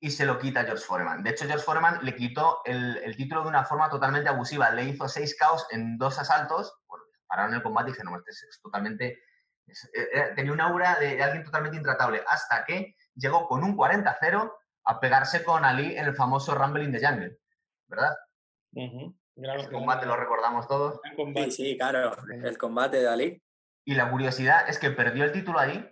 [0.00, 1.22] y se lo quita George Foreman.
[1.22, 4.70] De hecho, George Foreman le quitó el, el, título de una forma totalmente abusiva.
[4.70, 6.74] Le hizo seis caos en dos asaltos.
[6.86, 9.18] Bueno, pararon el combate y dijeron, no, este es totalmente
[9.66, 14.52] eh, eh, tenía un aura de, alguien totalmente intratable, hasta que llegó con un 40-0
[14.84, 17.38] a pegarse con Ali en el famoso Rumble in the Jungle,
[17.88, 18.16] ¿verdad?
[18.74, 21.00] el combate lo recordamos todos.
[21.16, 23.42] Sí, sí, claro, el combate de Ali.
[23.84, 25.90] Y la curiosidad es que perdió el título ahí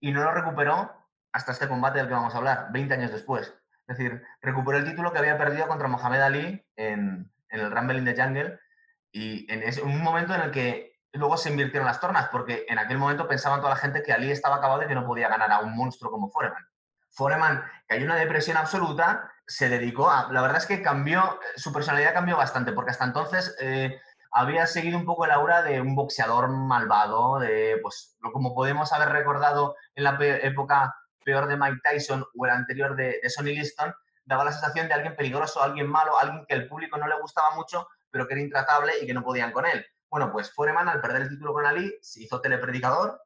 [0.00, 0.90] y no lo recuperó
[1.32, 3.54] hasta este combate del que vamos a hablar, 20 años después.
[3.86, 7.98] Es decir, recuperó el título que había perdido contra Mohamed Ali en, en el Rumble
[7.98, 8.58] in the Jungle
[9.12, 12.78] y en ese, un momento en el que luego se invirtieron las tornas, porque en
[12.78, 15.50] aquel momento pensaban toda la gente que Ali estaba acabado y que no podía ganar
[15.50, 16.64] a un monstruo como Foreman.
[17.10, 20.32] Foreman cayó en una depresión absoluta, se dedicó a...
[20.32, 24.96] La verdad es que cambió, su personalidad cambió bastante, porque hasta entonces eh, había seguido
[24.96, 30.04] un poco el aura de un boxeador malvado, de, pues, como podemos haber recordado en
[30.04, 30.94] la época
[31.24, 33.92] peor de Mike Tyson o el anterior de, de Sonny Liston,
[34.24, 37.54] daba la sensación de alguien peligroso, alguien malo, alguien que el público no le gustaba
[37.56, 39.84] mucho, pero que era intratable y que no podían con él.
[40.08, 43.20] Bueno, pues Foreman al perder el título con Ali se hizo telepredicador,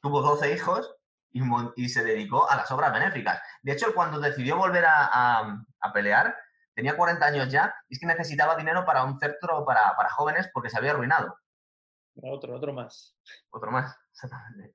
[0.00, 0.96] tuvo 12 hijos
[1.32, 3.40] y, se dedicó a las obras benéficas.
[3.62, 6.36] De hecho, cuando decidió volver a, pelear,
[6.74, 10.70] tenía 40 años ya y es que necesitaba dinero para un centro para, jóvenes porque
[10.70, 11.36] se había arruinado.
[12.22, 13.16] Otro, otro más.
[13.50, 14.74] Otro más, exactamente.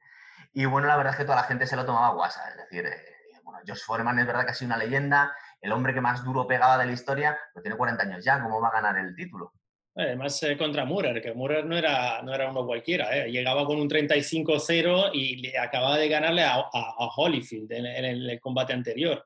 [0.54, 2.50] Y bueno, la verdad es que toda la gente se lo tomaba guasa.
[2.50, 5.94] Es decir, eh, bueno, Josh Foreman es verdad que ha sido una leyenda, el hombre
[5.94, 8.82] que más duro pegaba de la historia, pero tiene 40 años ya, ¿cómo va a
[8.82, 9.54] ganar el título?
[9.98, 13.18] Además, eh, contra Murer, que Murer no era, no era uno cualquiera.
[13.18, 13.32] ¿eh?
[13.32, 18.74] Llegaba con un 35-0 y le acababa de ganarle a, a, Holyfield en, el combate
[18.74, 19.26] anterior.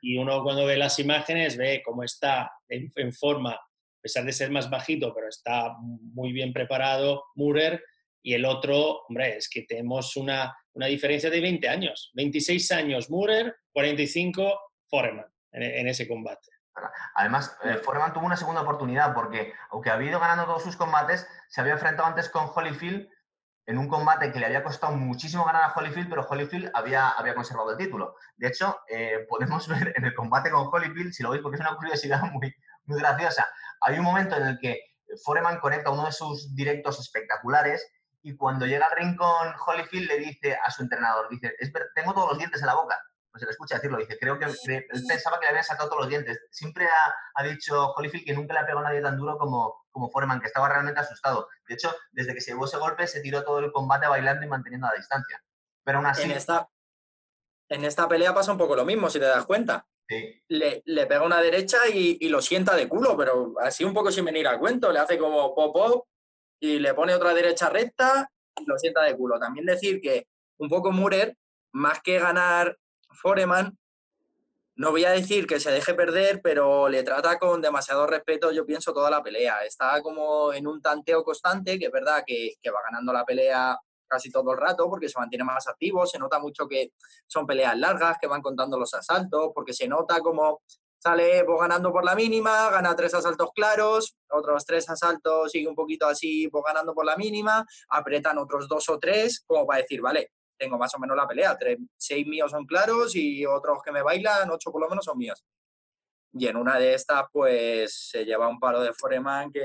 [0.00, 4.50] Y, uno cuando ve las imágenes ve cómo está en, forma, a pesar de ser
[4.50, 7.82] más bajito, pero está muy bien preparado Murer.
[8.22, 12.12] Y el otro, hombre, es que tenemos una, una diferencia de 20 años.
[12.14, 16.53] 26 años Murer, 45 Foreman en ese combate.
[17.14, 21.26] Además, eh, Foreman tuvo una segunda oportunidad porque, aunque había ido ganando todos sus combates,
[21.48, 23.08] se había enfrentado antes con Holyfield
[23.66, 27.34] en un combate que le había costado muchísimo ganar a Holyfield, pero Holyfield había, había
[27.34, 28.16] conservado el título.
[28.36, 31.60] De hecho, eh, podemos ver en el combate con Holyfield, si lo veis, porque es
[31.60, 33.48] una curiosidad muy, muy graciosa,
[33.80, 34.80] hay un momento en el que
[35.24, 37.86] Foreman conecta uno de sus directos espectaculares
[38.22, 41.54] y cuando llega al ring con Holyfield le dice a su entrenador, dice,
[41.94, 42.98] tengo todos los dientes en la boca
[43.34, 46.02] pues se le escucha decirlo, dice, creo que él pensaba que le habían sacado todos
[46.02, 46.38] los dientes.
[46.52, 46.86] Siempre
[47.34, 50.40] ha, dicho Holyfield que nunca le ha pegado a nadie tan duro como, como Foreman,
[50.40, 51.48] que estaba realmente asustado.
[51.66, 54.48] De hecho, desde que se llevó ese golpe, se tiró todo el combate bailando y
[54.48, 55.42] manteniendo la distancia.
[55.82, 56.22] Pero aún así...
[56.22, 56.68] En esta,
[57.68, 59.84] en esta pelea pasa un poco lo mismo, si te das cuenta.
[60.46, 64.26] Le, le, pega una derecha y, lo sienta de culo, pero así un poco sin
[64.26, 64.92] venir al cuento.
[64.92, 66.06] Le hace como pop pop
[66.60, 69.40] y le pone otra derecha recta y lo sienta de culo.
[69.40, 71.36] También decir que un poco Murer,
[71.72, 72.78] más que ganar
[73.14, 73.78] Foreman,
[74.76, 78.66] no voy a decir que se deje perder, pero le trata con demasiado respeto, yo
[78.66, 79.64] pienso, toda la pelea.
[79.64, 84.30] Está como en un tanteo constante, que es verdad que, va ganando la pelea casi
[84.30, 86.92] todo el rato porque se mantiene más activo, se nota mucho que
[87.26, 90.60] son peleas largas, que van contando los asaltos, porque se nota como
[90.98, 95.74] sale pues, ganando por la mínima, gana tres asaltos claros, otros tres asaltos sigue un
[95.74, 100.00] poquito así pues, ganando por la mínima, apretan otros dos o tres como para decir,
[100.00, 103.92] vale, tengo más o menos la pelea, tres, seis míos son claros y otros que
[103.92, 105.44] me bailan, ocho por lo menos son míos.
[106.32, 109.60] Y en una de estas, pues se lleva un paro de Foreman que,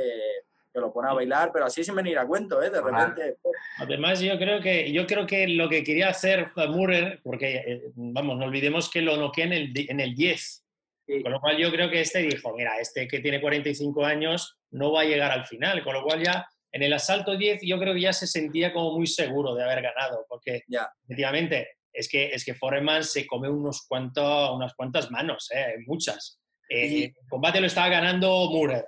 [0.74, 2.70] que lo pone a bailar, pero así sin venir a cuento, ¿eh?
[2.70, 3.38] De repente.
[3.80, 8.38] Además, yo creo que, yo creo que lo que quería hacer Murrer, porque, eh, vamos,
[8.38, 10.66] no olvidemos que lo noquea en el, en el 10.
[11.24, 14.92] Con lo cual yo creo que este dijo, mira, este que tiene 45 años no
[14.92, 15.84] va a llegar al final.
[15.84, 18.96] Con lo cual ya en el asalto 10 yo creo que ya se sentía como
[18.98, 20.92] muy seguro de haber ganado, porque ya.
[21.04, 25.76] efectivamente es que, es que Foreman se come unos cuantos, unas cuantas manos, ¿eh?
[25.86, 26.40] muchas.
[26.70, 28.88] Eh, el combate lo estaba ganando Murrer.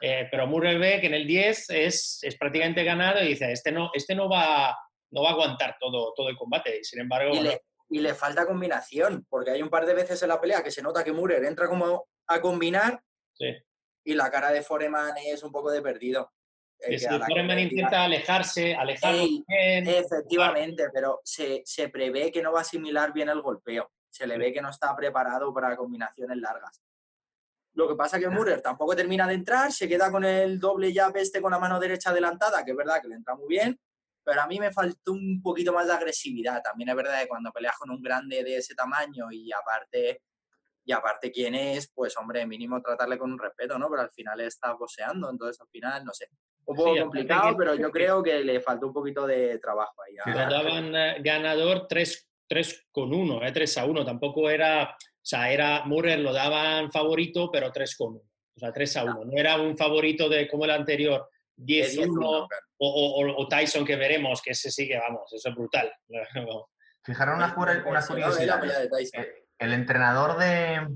[0.00, 3.72] Eh, pero Murray ve que en el 10 es, es, prácticamente ganado y dice, este
[3.72, 4.76] no, este no, va,
[5.10, 6.80] no va a aguantar todo, todo el combate.
[6.80, 7.34] Y sin embargo...
[7.34, 10.62] Y le, y le, falta combinación, porque hay un par de veces en la pelea
[10.62, 13.00] que se nota que Murray entra como a combinar
[14.04, 16.32] y la cara de Foreman es un poco de perdido.
[16.82, 19.44] Es Foreman intenta alejarse, alejarse.
[19.48, 23.90] Efectivamente, pero se, se prevé que no va a asimilar bien el golpeo.
[24.10, 26.82] Se le ve que no está preparado para combinaciones largas.
[27.74, 30.92] Lo que pasa es que Murray tampoco termina de entrar, se queda con el doble
[30.92, 33.80] jab este con la mano derecha adelantada, que es verdad que le entra muy bien,
[34.22, 36.62] pero a mí me faltó un poquito más de agresividad.
[36.62, 40.22] También es verdad que cuando peleas con un grande de ese tamaño y aparte,
[40.84, 43.88] y aparte quién es, pues hombre, mínimo tratarle con un respeto, ¿no?
[43.88, 46.28] Pero al final está boseando, entonces al final, no sé.
[46.64, 50.34] Un poco complicado, pero yo creo que le faltó un poquito de trabajo ahí.
[50.34, 54.04] daban eh, ganador 3, 3 con 1, 3 a 1.
[54.04, 58.18] Tampoco era o sea, era Murray lo daban favorito, pero 3 con 1.
[58.18, 59.24] O sea, 3 a 1.
[59.24, 62.48] No era un favorito de como el anterior, 10 1
[62.78, 65.92] o, Tyson que veremos, que ese sí que vamos, eso es brutal.
[67.04, 67.54] Fijaros una,
[67.86, 68.64] una curiosidad.
[69.14, 70.88] Eh, el entrenador de,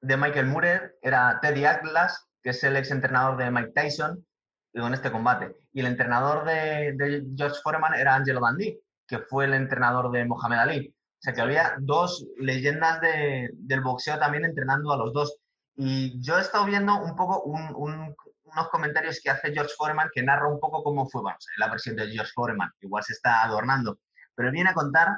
[0.00, 4.26] de Michael Murray era Teddy Atlas, que es el ex entrenador de Mike Tyson,
[4.74, 5.56] en este combate.
[5.72, 10.24] Y el entrenador de, de George Foreman era Angelo Dandy, que fue el entrenador de
[10.24, 10.88] Mohamed Ali.
[10.88, 15.36] O sea, que había dos leyendas del boxeo también entrenando a los dos.
[15.76, 20.48] Y yo he estado viendo un poco unos comentarios que hace George Foreman que narra
[20.48, 22.70] un poco cómo fue bueno, la versión de George Foreman.
[22.80, 24.00] Igual se está adornando.
[24.34, 25.08] Pero viene a contar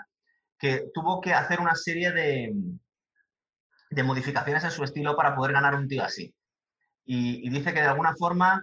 [0.58, 2.52] que tuvo que hacer una serie de,
[3.90, 6.34] de modificaciones en su estilo para poder ganar un tío así.
[7.06, 8.62] Y, y dice que de alguna forma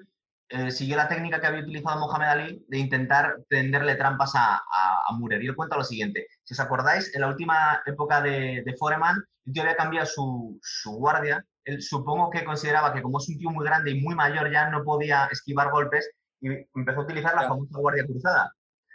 [0.51, 5.03] eh, siguió la técnica que había utilizado Mohamed Ali de intentar tenderle trampas a, a,
[5.07, 5.41] a Murer.
[5.41, 6.27] Y él cuenta lo siguiente.
[6.43, 10.59] Si os acordáis, en la última época de, de Foreman, el tío había cambiado su,
[10.61, 11.45] su guardia.
[11.63, 14.69] Él supongo que consideraba que como es un tío muy grande y muy mayor ya
[14.69, 16.11] no podía esquivar golpes
[16.41, 18.53] y empezó a utilizar la famosa guardia cruzada.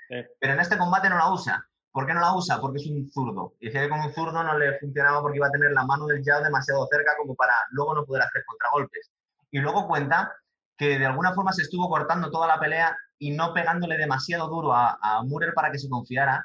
[0.09, 1.67] Pero en este combate no la usa.
[1.91, 2.61] ¿Por qué no la usa?
[2.61, 3.55] Porque es un zurdo.
[3.61, 6.07] Y decía que con un zurdo no le funcionaba porque iba a tener la mano
[6.07, 9.11] del jab demasiado cerca como para luego no poder hacer contragolpes.
[9.51, 10.35] Y luego cuenta
[10.77, 14.73] que de alguna forma se estuvo cortando toda la pelea y no pegándole demasiado duro
[14.73, 16.45] a, a Murer para que se confiara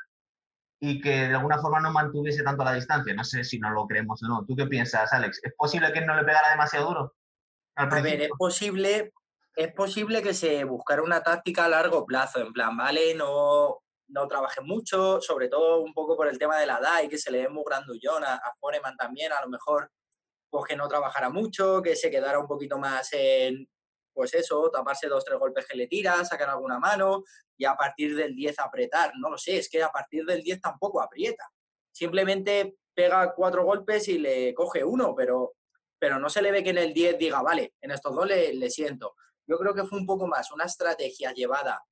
[0.79, 3.13] y que de alguna forma no mantuviese tanto la distancia.
[3.13, 4.45] No sé si no lo creemos o no.
[4.45, 5.39] ¿Tú qué piensas, Alex?
[5.43, 7.15] ¿Es posible que no le pegara demasiado duro?
[7.75, 9.13] a ver, es posible,
[9.55, 14.27] es posible que se buscara una táctica a largo plazo, en plan, vale, no, no
[14.27, 17.31] trabaje mucho, sobre todo un poco por el tema de la edad y que se
[17.31, 19.89] le ve muy grandullón a, a Foreman también, a lo mejor
[20.49, 23.67] pues que no trabajara mucho, que se quedara un poquito más en,
[24.13, 27.23] pues eso, taparse dos, tres golpes que le tira, sacar alguna mano
[27.57, 29.13] y a partir del 10 apretar.
[29.17, 31.49] No lo sé, es que a partir del 10 tampoco aprieta.
[31.91, 35.53] Simplemente pega cuatro golpes y le coge uno, pero,
[35.99, 38.69] pero no se le ve que en el 10 diga, vale, en estos dos le,
[38.69, 39.15] siento.
[39.47, 41.83] Yo creo que fue un poco más una estrategia llevada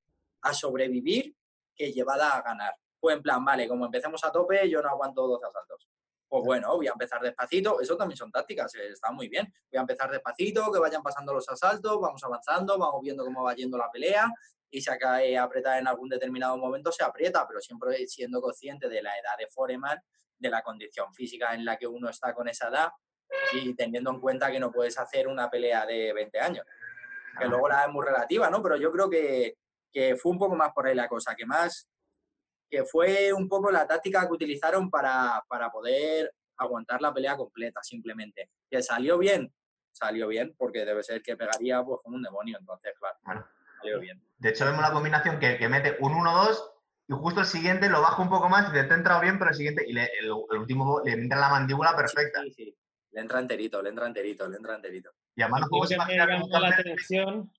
[0.42, 1.36] a sobrevivir
[1.76, 2.74] que llevada a ganar.
[3.00, 5.90] Fue en plan, vale, como empecemos a tope, yo no aguanto dos asaltos
[6.30, 9.52] pues bueno, voy a empezar despacito, eso también son tácticas, eh, está muy bien.
[9.72, 13.56] Voy a empezar despacito, que vayan pasando los asaltos, vamos avanzando, vamos viendo cómo va
[13.56, 14.32] yendo la pelea
[14.72, 18.88] y si acaba de apretar en algún determinado momento se aprieta, pero siempre siendo consciente
[18.88, 20.00] de la edad de Foreman,
[20.38, 22.90] de la condición física en la que uno está con esa edad
[23.54, 26.66] y teniendo en cuenta que no puedes hacer una pelea de 20 años.
[27.38, 28.62] Que luego la es muy relativa, ¿no?
[28.62, 29.56] Pero yo creo que,
[29.92, 31.89] que fue un poco más por ahí la cosa, que más
[32.70, 37.82] que fue un poco la táctica que utilizaron para, para poder aguantar la pelea completa,
[37.82, 38.50] simplemente.
[38.70, 39.54] Que salió bien,
[39.92, 43.46] salió bien, porque debe ser que pegaría pues como un demonio, entonces, claro,
[43.82, 44.22] salió bien.
[44.38, 46.58] De hecho, vemos la combinación que, que mete un 1-2
[47.10, 49.50] y justo el siguiente lo baja un poco más y te ha entrado bien, pero
[49.50, 52.44] el siguiente, y el, último le entra la mandíbula perfecta.
[52.44, 52.78] Sí, sí,
[53.12, 55.10] Le entra enterito, le entra enterito, le entra enterito.
[55.36, 57.52] Y además podemos imaginar la atención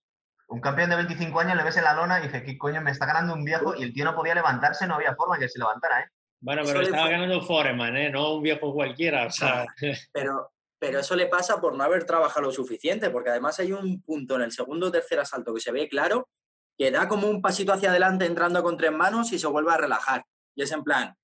[0.50, 2.90] Un campeón de 25 años le ves en la lona y dice, ¿qué coño me
[2.90, 3.74] está ganando un viejo?
[3.76, 6.08] Y el tío no podía levantarse, no había forma que se levantara, ¿eh?
[6.40, 8.10] Bueno, pero estaba ganando Foreman, ¿eh?
[8.10, 9.66] No un viejo cualquiera, o sea...
[10.12, 14.00] Pero, pero eso le pasa por no haber trabajado lo suficiente, porque además hay un
[14.00, 16.30] punto en el segundo o tercer asalto que se ve claro,
[16.78, 19.76] que da como un pasito hacia adelante entrando con tres manos y se vuelve a
[19.76, 20.24] relajar.
[20.54, 21.14] Y es en plan,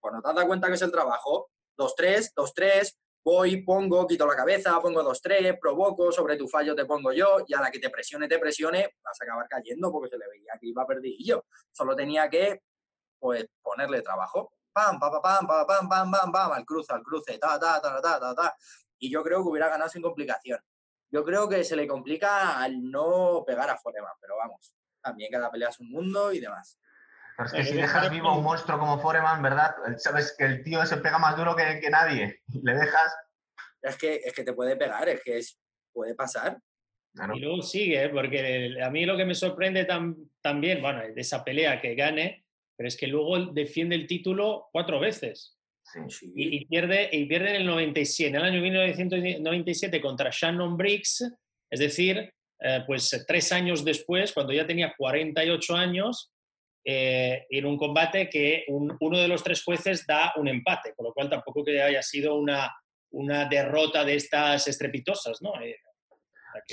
[0.00, 4.26] pues no te has dado cuenta que es el trabajo, 2-3, 2-3, voy, pongo, quito
[4.26, 7.70] la cabeza, pongo dos, tres, provoco, sobre tu fallo te pongo yo, y a la
[7.70, 10.86] que te presione, te presione, vas a acabar cayendo porque se le veía que iba
[11.20, 12.60] yo Solo tenía que,
[13.18, 14.52] pues, ponerle trabajo.
[14.72, 18.00] Pam, pam, pam, pam, pam, pam, pam, pam, al cruce, al cruce, ta, ta, ta,
[18.02, 18.56] ta, ta, ta.
[18.98, 20.60] Y yo creo que hubiera ganado sin complicación.
[21.10, 25.50] Yo creo que se le complica al no pegar a Foreman, pero vamos, también cada
[25.50, 26.78] pelea es un mundo y demás.
[27.36, 29.74] Pero es que si dejas vivo a un monstruo como Foreman, ¿verdad?
[29.96, 32.40] Sabes que el tío se pega más duro que, que nadie.
[32.62, 33.16] Le dejas.
[33.82, 35.58] Es que, es que te puede pegar, es que es,
[35.92, 36.58] puede pasar.
[37.34, 38.08] Y luego sigue, ¿eh?
[38.08, 39.86] porque a mí lo que me sorprende
[40.40, 42.44] también, bueno, de esa pelea que gane,
[42.76, 45.56] pero es que luego defiende el título cuatro veces.
[46.08, 46.32] Sí.
[46.34, 51.30] Y, pierde, y pierde en el 97, en el año 1997 contra Shannon Briggs,
[51.70, 56.32] es decir, eh, pues tres años después, cuando ya tenía 48 años,
[56.86, 61.14] eh, en un combate que uno de los tres jueces da un empate, con lo
[61.14, 62.70] cual tampoco que haya sido una,
[63.10, 65.58] una derrota de estas estrepitosas, ¿no?
[65.62, 65.78] Eh,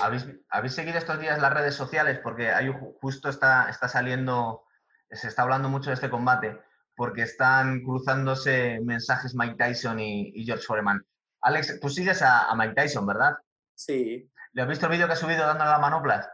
[0.02, 2.20] ¿Habéis, seguido estos días las redes sociales?
[2.22, 2.70] Porque hay,
[3.00, 4.64] justo está, está saliendo,
[5.10, 6.58] se está hablando mucho de este combate,
[6.96, 11.02] porque están cruzándose mensajes Mike Tyson y, George Foreman.
[11.42, 13.38] Alex, tú sigues a, Mike Tyson, ¿verdad?
[13.76, 14.30] Sí.
[14.52, 16.30] ¿Le has visto el vídeo que ha subido dándole la manoplas?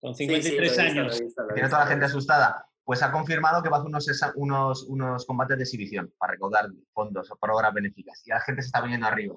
[0.00, 1.22] Con 53 años.
[1.54, 5.56] Tiene toda la gente asustada pues ha confirmado que va a hacer unos, unos, combates
[5.56, 8.22] de exhibición para recaudar fondos o para obras benéficas.
[8.26, 9.36] Y la gente se está viniendo arriba.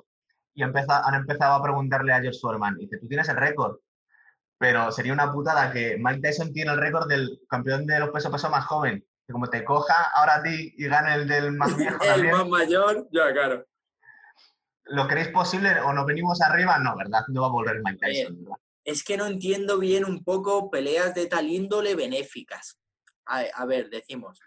[0.55, 3.77] Y han empezado a preguntarle a George Foreman, dice, tú tienes el récord,
[4.57, 8.31] pero sería una putada que Mike Tyson tiene el récord del campeón de los pesos
[8.31, 9.05] pesos más joven.
[9.25, 12.47] Que como te coja ahora a ti y gane el del más viejo el más
[12.47, 13.65] mayor, ya, claro.
[14.85, 16.77] ¿Lo creéis posible o nos venimos arriba?
[16.77, 17.21] No, ¿verdad?
[17.29, 18.45] No va a volver Mike Tyson,
[18.83, 22.77] Es que no entiendo bien un poco peleas de tal índole benéficas
[23.25, 24.39] a, ver, decimos,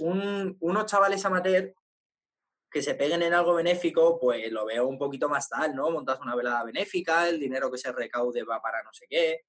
[0.00, 1.74] unos chavales amateur
[2.70, 5.90] que se peguen en algo benéfico, pues lo veo un poquito más tal, ¿no?
[5.90, 9.46] Montas una velada benéfica, el dinero que se recaude va para no sé qué,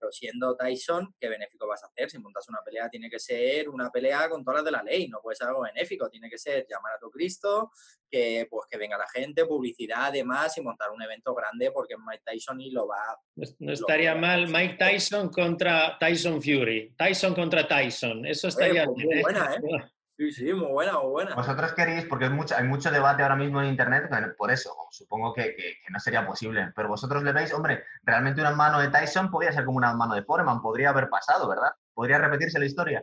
[0.00, 2.10] pero siendo Tyson, ¿qué benéfico vas a hacer?
[2.10, 5.08] Si montas una pelea, tiene que ser una pelea con todas las de la ley,
[5.08, 7.70] no puede ser algo benéfico, tiene que ser llamar a tu Cristo,
[8.10, 12.22] que pues que venga la gente, publicidad además y montar un evento grande porque Mike
[12.24, 13.18] Tyson y lo va
[13.58, 19.20] No, estaría mal Mike Tyson contra Tyson Fury, Tyson contra Tyson, eso estaría pues muy
[19.20, 19.60] buena, ¿eh?
[20.20, 21.34] Sí, sí, muy buena, muy buena.
[21.34, 24.04] Vosotros queréis, porque hay mucho, hay mucho debate ahora mismo en Internet,
[24.36, 28.50] por eso, supongo que, que, no sería posible, pero vosotros le veis, hombre, realmente una
[28.50, 31.70] mano de Tyson podría ser como una mano de Foreman, podría haber pasado, ¿verdad?
[31.94, 33.02] Podría repetirse la historia.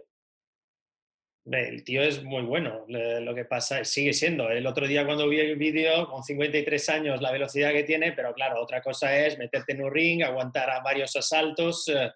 [1.45, 4.51] El tío es muy bueno, lo que pasa sigue siendo.
[4.51, 8.31] El otro día cuando vi el vídeo, con 53 años, la velocidad que tiene, pero
[8.35, 12.11] claro, otra cosa es meterte en un ring, aguantar a varios asaltos, eh,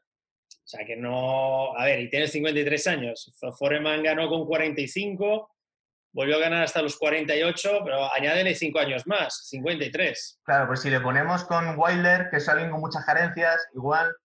[0.71, 1.75] sea que no.
[1.77, 3.33] A ver, y tienes 53 años.
[3.57, 5.51] Foreman ganó con 45,
[6.13, 10.41] volvió a ganar hasta los 48, pero añádele 5 años más, 53.
[10.43, 14.15] Claro, pues si le ponemos con Wilder, que es alguien con muchas carencias, igual.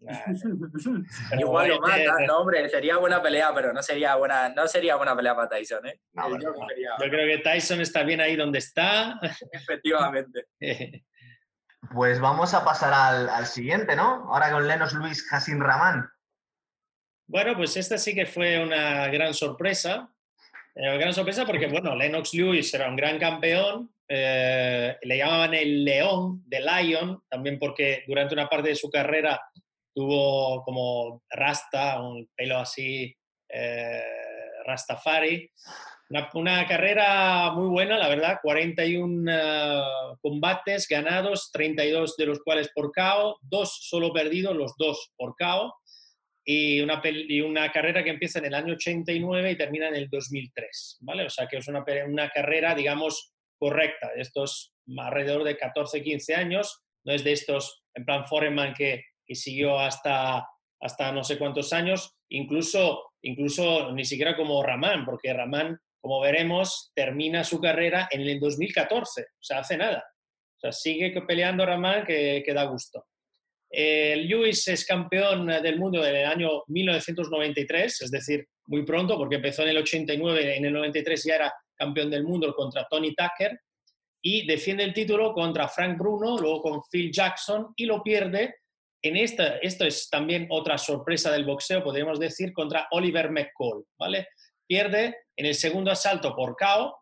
[1.38, 5.14] igual lo mata, no, hombre, sería buena pelea, pero no sería buena, no sería buena
[5.14, 6.00] pelea para Tyson, ¿eh?
[6.14, 9.20] yo, yo creo que Tyson está bien ahí donde está.
[9.52, 10.46] Efectivamente.
[11.88, 14.32] Pues vamos a pasar al, siguiente, ¿no?
[14.32, 16.08] Ahora con Lenos Luis Hassin Ramán.
[17.26, 20.12] Bueno, pues esta sí que fue una gran sorpresa.
[20.74, 23.92] Eh, gran sorpresa porque, bueno, Lennox Lewis era un gran campeón.
[24.08, 29.40] Eh, le llamaban el León, de Lion, también porque durante una parte de su carrera
[29.94, 33.16] tuvo como rasta, un pelo así,
[33.48, 34.04] eh,
[34.64, 35.50] rastafari.
[36.34, 39.82] Una, carrera muy buena, la verdad, 41 eh,
[40.20, 45.72] combates ganados, 32 de los cuales por KO, dos solo perdidos, los dos por KO,
[46.44, 47.00] y una,
[47.46, 51.26] una carrera que empieza en el año 89 y termina en el 2003, ¿vale?
[51.26, 56.34] O sea que es una, una carrera, digamos, correcta, de estos alrededor de 14, 15
[56.34, 60.44] años, no es de estos, en plan Foreman, que, que siguió hasta,
[60.80, 66.90] hasta no sé cuántos años, incluso, incluso ni siquiera como Ramán, porque Ramán como veremos,
[66.94, 70.04] termina su carrera en el 2014, o sea, hace nada.
[70.56, 73.06] O sea, sigue peleando Ramán que, da gusto.
[73.70, 79.36] Eh, Lewis es campeón del mundo en el año 1993, es decir, muy pronto, porque
[79.36, 83.58] empezó en el 89, en el 93 ya era campeón del mundo contra Tony Tucker,
[84.22, 88.56] y defiende el título contra Frank Bruno, luego con Phil Jackson, y lo pierde
[89.02, 94.28] en esta, esto es también otra sorpresa del boxeo, podríamos decir, contra Oliver McCall, ¿vale?
[94.66, 96.98] Pierde en el segundo asalto por KO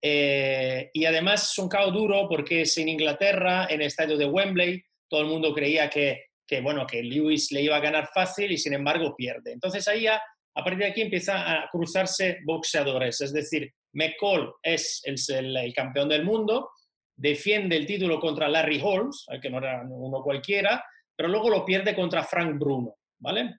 [0.00, 4.26] eh, y además es un KO duro porque es en Inglaterra, en el estadio de
[4.26, 8.52] Wembley, todo el mundo creía que, que, bueno, que Lewis le iba a ganar fácil
[8.52, 9.50] y sin embargo pierde.
[9.50, 10.22] Entonces ahí ya,
[10.54, 16.10] a partir de aquí empieza a cruzarse boxeadores, es decir, McCall es el, el campeón
[16.10, 16.70] del mundo,
[17.16, 20.84] defiende el título contra Larry Holmes, que no era uno cualquiera,
[21.16, 23.56] pero luego lo pierde contra Frank Bruno, ¿vale?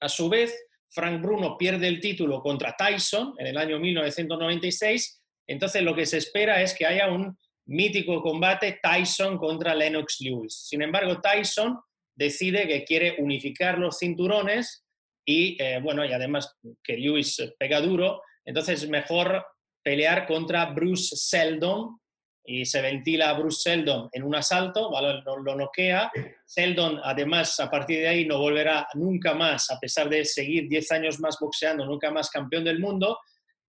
[0.00, 0.56] A su vez,
[0.90, 6.18] Frank Bruno pierde el título contra Tyson en el año 1996, entonces lo que se
[6.18, 10.66] espera es que haya un mítico combate Tyson contra Lennox Lewis.
[10.68, 11.78] Sin embargo, Tyson
[12.14, 14.84] decide que quiere unificar los cinturones
[15.24, 19.44] y, eh, bueno, y además que Lewis pega duro, entonces es mejor
[19.82, 22.00] pelear contra Bruce Seldon,
[22.46, 26.10] y se ventila a Bruce Seldon en un asalto, lo, lo, noquea.
[26.44, 30.92] Seldon, además, a partir de ahí no volverá nunca más, a pesar de seguir 10
[30.92, 33.18] años más boxeando, nunca más campeón del mundo.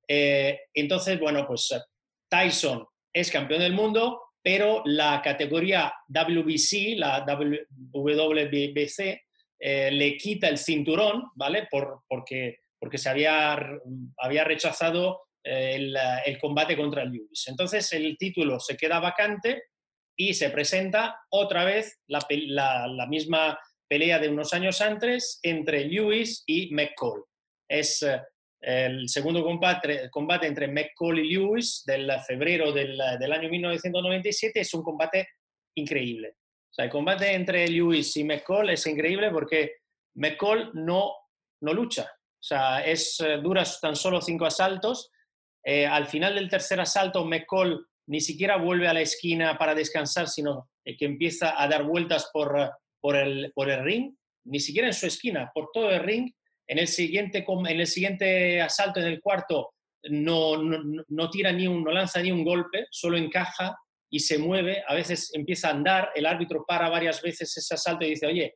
[0.07, 1.69] Eh, entonces, bueno, pues
[2.29, 9.21] Tyson es campeón del mundo, pero la categoría WBC, la WBC,
[9.59, 11.67] eh, le quita el cinturón, ¿vale?
[11.69, 13.57] Por, porque, porque se había,
[14.17, 17.45] había rechazado el, combate contra Lewis.
[17.47, 19.63] Entonces el título se queda vacante
[20.15, 22.25] y se presenta otra vez la,
[23.07, 27.23] misma pelea de unos años antes entre Lewis y McCall.
[27.69, 28.21] Es eh,
[28.61, 34.59] el segundo combate, combate, entre McCall y Lewis del febrero del, año 1997.
[34.59, 35.27] Es un combate
[35.75, 36.35] increíble.
[36.69, 39.75] O sea, el combate entre Lewis y McCall es increíble porque
[40.15, 41.13] McCall no,
[41.61, 42.03] no lucha.
[42.03, 45.11] O sea, es, eh, dura tan solo cinco asaltos
[45.69, 50.29] eh, al final del tercer asalto, McCall ni siquiera vuelve a la esquina para descansar,
[50.29, 54.15] sino que empieza a dar vueltas por, por, el, por el ring,
[54.45, 56.31] ni siquiera en su esquina, por todo el ring.
[56.67, 61.83] En el siguiente, en el siguiente asalto, en el cuarto, no, no, tira ni un,
[61.83, 63.77] no lanza ni un golpe, solo encaja
[64.09, 64.85] y se mueve.
[64.87, 68.55] A veces empieza a andar, el árbitro para varias veces ese asalto y dice, oye,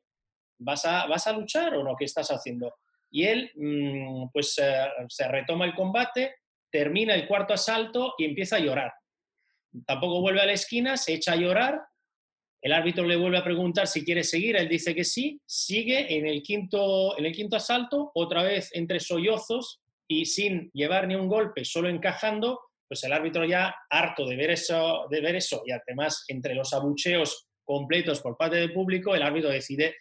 [0.60, 1.94] ¿vas a, vas a luchar o no?
[1.98, 2.74] ¿Qué estás haciendo?
[3.10, 6.36] Y él, mm, pues, eh, se retoma el combate,
[6.72, 8.94] termina el cuarto asalto y empieza a llorar.
[9.86, 11.82] Tampoco vuelve a la esquina, se echa a llorar,
[12.62, 16.28] el árbitro le vuelve a preguntar si quiere seguir, él dice que sí, sigue en
[16.28, 21.28] el quinto, en el quinto asalto, otra vez entre sollozos y sin llevar ni un
[21.28, 25.72] golpe, solo encajando, pues el árbitro ya harto de ver eso, de ver eso y
[25.72, 29.96] además entre los abucheos completos por parte del público, el árbitro decide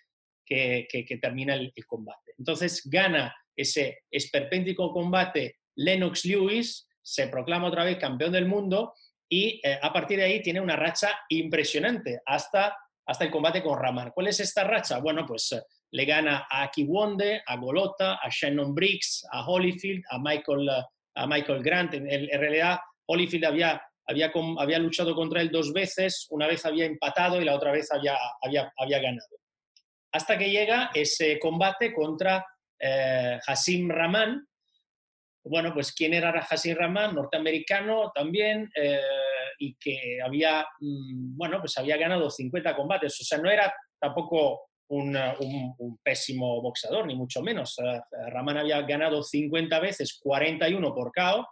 [0.44, 0.86] que,
[1.22, 2.32] termina el, el, combate.
[2.36, 8.94] Entonces gana ese esperpéntico combate Lennox Lewis se proclama otra vez campeón del mundo
[9.28, 12.76] y eh, a partir de ahí tiene una racha impresionante hasta,
[13.06, 14.10] hasta el combate con Raman.
[14.14, 14.98] ¿Cuál es esta racha?
[14.98, 15.62] Bueno, pues eh,
[15.92, 20.82] le gana a Kiwonde, a Golota, a Shannon Briggs, a Holyfield, a Michael, eh,
[21.14, 21.94] a Michael Grant.
[21.94, 22.04] En,
[22.40, 27.44] realidad, Holyfield había, había, había, luchado contra él dos veces, una vez había empatado y
[27.44, 29.38] la otra vez había, había, había ganado.
[30.12, 32.44] Hasta que llega ese combate contra
[33.46, 34.48] Hassim Rahman,
[35.44, 39.00] bueno, pues quién era Hassan Rahman, norteamericano también, eh,
[39.58, 44.70] y que había, mm, bueno, pues había ganado 50 combates, o sea, no era tampoco
[44.88, 45.16] un,
[46.02, 47.76] pésimo boxeador, ni mucho menos.
[48.32, 51.46] Rahman había ganado 50 veces, 41 por KO,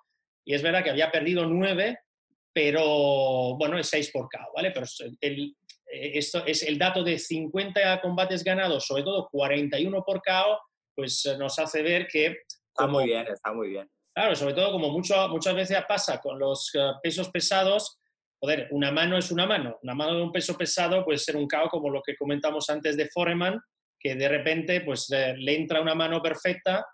[0.45, 1.99] y es verdad que había perdido 9,
[2.53, 4.72] pero bueno, es 6 por KO, ¿vale?
[4.72, 4.86] Pero
[5.20, 5.55] el,
[5.86, 10.59] esto es el dato de 50 combates ganados, sobre todo 41 por KO,
[10.95, 12.39] pues nos hace ver que
[12.79, 13.91] Está muy bien, está muy bien.
[14.14, 17.99] Claro, sobre todo como mucho, muchas veces pasa con los eh, pesos pesados,
[18.41, 19.81] joder, una mano es una mano.
[19.83, 22.97] Una mano de un peso pesado puede ser un caos como lo que comentamos antes
[22.97, 23.61] de Foreman,
[23.99, 26.87] que de repente pues le entra una mano perfecta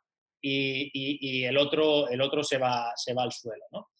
[0.43, 3.65] y, y, el, otro, el otro se va, se va al suelo.
[3.73, 3.91] ¿no?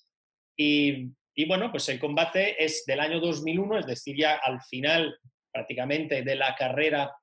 [0.57, 5.19] Y, y, bueno, pues el combate es del año 2001, es decir, ya al final
[5.53, 7.15] prácticamente de la carrera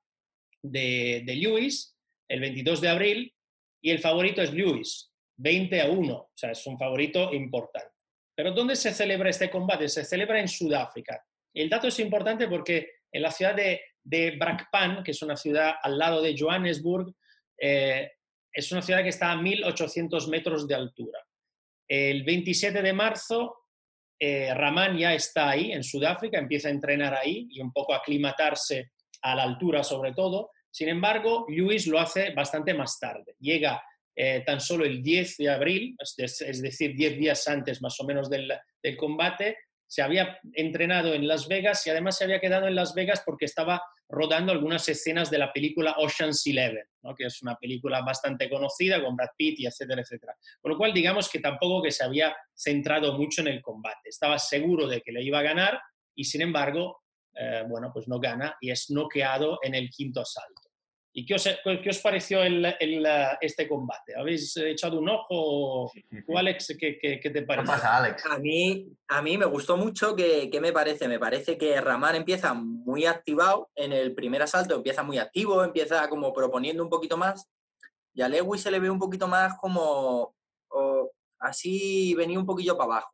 [0.62, 1.96] de, de Lewis,
[2.28, 3.34] el 22 de abril,
[3.82, 7.90] y el favorito es Lewis, 20 a 1, o sea, es un favorito importante.
[8.34, 9.88] Pero ¿dónde se celebra este combate?
[9.88, 11.22] Se celebra en Sudáfrica.
[11.52, 13.80] El dato es importante porque en la ciudad de,
[14.38, 17.14] Brakpan, que es una ciudad al lado de Johannesburg,
[17.58, 18.12] eh,
[18.52, 21.18] es una ciudad que está a 1.800 metros de altura.
[21.86, 23.66] El 27 de marzo,
[24.18, 24.54] eh,
[24.98, 29.34] ya está ahí, en Sudáfrica, empieza a entrenar ahí y un poco a aclimatarse a
[29.34, 30.50] la altura sobre todo.
[30.72, 33.36] Sin embargo, Lewis lo hace bastante más tarde.
[33.38, 33.82] Llega
[34.16, 38.30] eh, tan solo el 10 de abril, es, decir, 10 días antes más o menos
[38.30, 38.50] del,
[38.96, 43.22] combate, se había entrenado en Las Vegas y además se había quedado en Las Vegas
[43.24, 47.14] porque estaba rodando algunas escenas de la película Ocean's Eleven, ¿no?
[47.14, 50.34] que es una película bastante conocida con Brad Pitt y etcétera, etcétera.
[50.60, 54.08] Con lo cual, digamos que tampoco que se había centrado mucho en el combate.
[54.08, 55.78] Estaba seguro de que le iba a ganar
[56.14, 57.02] y, sin embargo,
[57.34, 60.61] eh, bueno, pues no gana y es noqueado en el quinto asalto.
[61.14, 63.06] ¿Y qué os, qué os pareció el, el,
[63.42, 64.14] este combate?
[64.16, 65.92] ¿Habéis echado un ojo?
[66.34, 67.66] Alex, ¿qué, qué, qué te parece?
[67.66, 68.24] pasa, Alex?
[68.24, 70.16] A mí, a mí me gustó mucho.
[70.16, 71.08] ¿Qué, ¿Qué me parece?
[71.08, 73.70] Me parece que Ramán empieza muy activado.
[73.74, 77.46] En el primer asalto empieza muy activo, empieza como proponiendo un poquito más.
[78.14, 80.34] Y a Lewis se le ve un poquito más como...
[80.68, 81.10] O,
[81.40, 83.12] así venía un poquillo para abajo.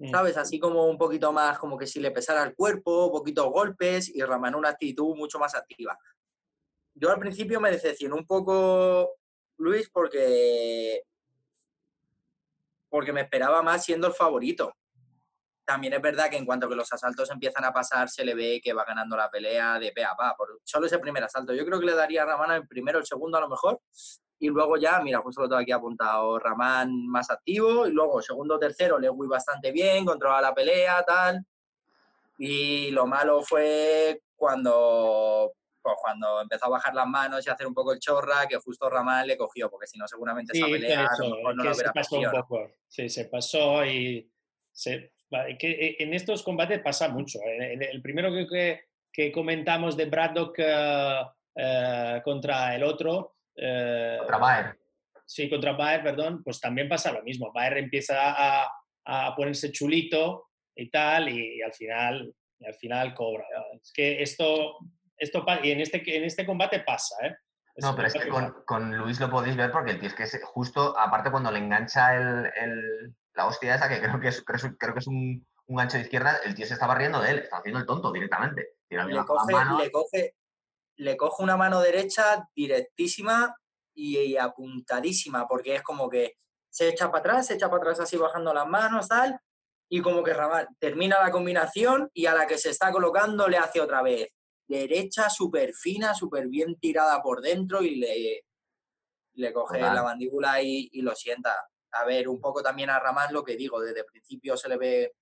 [0.00, 0.10] Mm.
[0.10, 0.36] ¿Sabes?
[0.36, 4.20] Así como un poquito más, como que si le pesara el cuerpo, poquitos golpes y
[4.20, 5.98] Ramán una actitud mucho más activa
[7.00, 9.16] yo al principio me decepcionó un poco
[9.58, 11.02] Luis porque,
[12.88, 14.74] porque me esperaba más siendo el favorito.
[15.64, 18.60] También es verdad que en cuanto que los asaltos empiezan a pasar, se le ve
[18.62, 20.34] que va ganando la pelea de pe a pa.
[20.36, 21.52] Por solo ese primer asalto.
[21.52, 23.80] Yo creo que le daría a Ramán el primero, el segundo a lo mejor.
[24.38, 27.86] Y luego ya, mira, justo lo tengo aquí apuntado, Ramán más activo.
[27.86, 31.44] Y luego, segundo, tercero, Lewy bastante bien, controla la pelea, tal.
[32.38, 35.52] Y lo malo fue cuando
[35.82, 38.56] pues, cuando empezó a bajar las manos y a hacer un poco el chorra, que
[38.56, 42.30] justo Ramal le cogió, porque si no seguramente esa pelea no lo hubiera pasó un
[42.30, 42.70] poco.
[42.86, 44.30] Sí, se pasó y
[44.72, 45.12] se,
[45.58, 47.38] que eh, en estos combates pasa mucho.
[47.44, 47.78] ¿eh?
[47.92, 53.36] El primero que, que comentamos de Braddock uh, contra el otro.
[53.56, 54.78] Uh, contra Baer.
[55.26, 57.52] Sí, contra Baer, perdón, pues también pasa lo mismo.
[57.52, 58.70] Baer empieza a,
[59.04, 63.44] a ponerse chulito y tal, y, y al final y al final cobra.
[63.80, 64.78] Es que esto
[65.18, 67.36] esto y en este, en este combate pasa, ¿eh?
[67.76, 70.24] no, pero es que con, con, Luis lo podéis ver porque el tío es que
[70.24, 74.42] es justo, aparte cuando le engancha el, el, la hostia esa, que creo que es,
[74.42, 77.30] creo, creo que es un, un, gancho de izquierda, el tío se estaba riendo de
[77.30, 78.74] él, está haciendo el tonto directamente.
[78.88, 80.34] Le coge, le, coge,
[80.96, 83.54] le coge una mano derecha directísima
[83.94, 86.36] y, y, apuntadísima, porque es como que
[86.70, 89.38] se echa para atrás, se echa para atrás así bajando las manos, tal,
[89.88, 90.34] y como que
[90.78, 94.28] termina la combinación y a la que se está colocando le hace otra vez
[94.68, 98.44] derecha súper fina, súper bien tirada por dentro y le,
[99.34, 101.54] le coge la mandíbula y, y, lo sienta.
[101.92, 104.76] A ver, un poco también a Ramán lo que digo, desde el principio se le
[104.76, 105.12] ve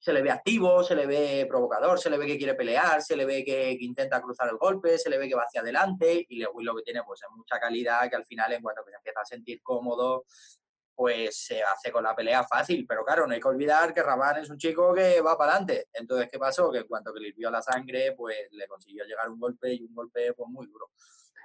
[0.00, 3.16] se le ve activo, se le ve provocador, se le ve que quiere pelear, se
[3.16, 6.38] le ve que, intenta cruzar el golpe, se le ve que va hacia adelante y
[6.38, 8.96] Lewis lo que tiene pues es mucha calidad que al final en cuanto que se
[8.96, 10.24] empieza a sentir cómodo
[10.98, 12.84] pues se hace con la pelea fácil.
[12.84, 15.86] Pero claro, no hay que olvidar que Rabán es un chico que va para adelante.
[15.94, 16.72] Entonces, ¿qué pasó?
[16.72, 19.84] Que en cuanto que le hirvió la sangre, pues le consiguió llegar un golpe y
[19.84, 20.90] un golpe pues, muy duro.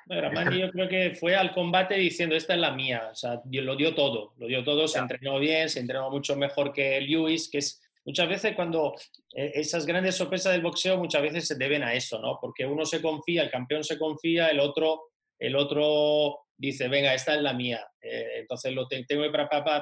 [0.08, 3.10] Rabán yo creo que fue al combate diciendo, esta es la mía.
[3.12, 6.74] O sea, lo dio todo, lo dio todo, se entrenó bien, se entrenó mucho mejor
[6.74, 8.96] que Lewis, que es muchas veces cuando
[9.36, 12.40] eh, esas grandes sorpresas del boxeo muchas veces se deben a eso, ¿no?
[12.42, 17.36] Porque uno se confía, el campeón se confía, el otro, el otro dice, venga, esta
[17.36, 17.86] es la mía.
[18.02, 19.32] Eh, entonces lo tengo que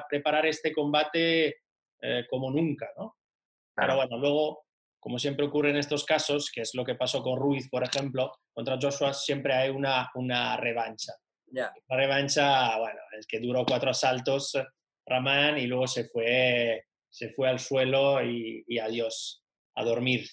[0.08, 1.56] preparar este combate
[2.00, 3.16] eh, como nunca, ¿no?
[3.74, 4.64] Pero bueno, luego,
[5.00, 8.32] como siempre ocurre en estos casos, que es lo que pasó con Ruiz, por ejemplo,
[8.52, 11.14] contra Joshua siempre hay una, una revancha.
[11.88, 14.54] La revancha, bueno, es que duró cuatro asaltos
[15.06, 19.42] Ramán y luego se fue, se fue al suelo y, y adiós,
[19.74, 20.26] a dormir.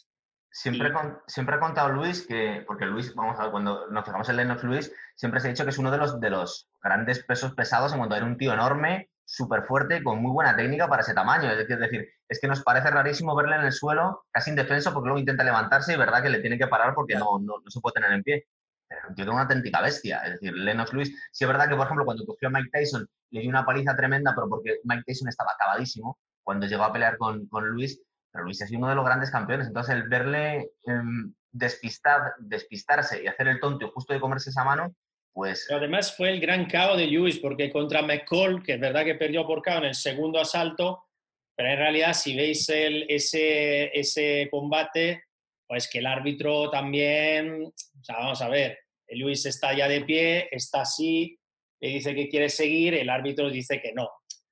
[0.51, 0.91] Siempre,
[1.27, 4.63] siempre ha contado Luis que, porque Luis, vamos a ver, cuando nos fijamos en Lennox
[4.63, 7.91] Luis, siempre se ha dicho que es uno de los, de los grandes pesos pesados
[7.91, 11.51] en cuanto era un tío enorme, súper fuerte, con muy buena técnica para ese tamaño.
[11.51, 15.19] Es decir, es que nos parece rarísimo verle en el suelo, casi indefenso, porque luego
[15.19, 17.93] intenta levantarse y verdad que le tiene que parar porque no, no, no se puede
[17.93, 18.47] tener en pie.
[18.87, 20.17] Pero un tío de una auténtica bestia.
[20.23, 23.07] Es decir, Lennox Luis, sí es verdad que, por ejemplo, cuando cogió a Mike Tyson,
[23.29, 26.17] le dio una paliza tremenda, pero porque Mike Tyson estaba acabadísimo.
[26.43, 28.01] Cuando llegó a pelear con, con Luis,
[28.31, 33.27] pero Luis es uno de los grandes campeones, entonces el verle em, despistar, despistarse y
[33.27, 34.95] hacer el tonto justo de comerse esa mano,
[35.33, 35.67] pues...
[35.71, 39.45] además fue el gran caos de Luis, porque contra McCall, que es verdad que perdió
[39.45, 41.05] por KO en el segundo asalto,
[41.55, 45.23] pero en realidad si veis ese, ese combate,
[45.67, 50.47] pues que el árbitro también, o sea, vamos a ver, Luis está ya de pie,
[50.51, 51.37] está así,
[51.81, 54.09] le dice que quiere seguir, el árbitro dice que no.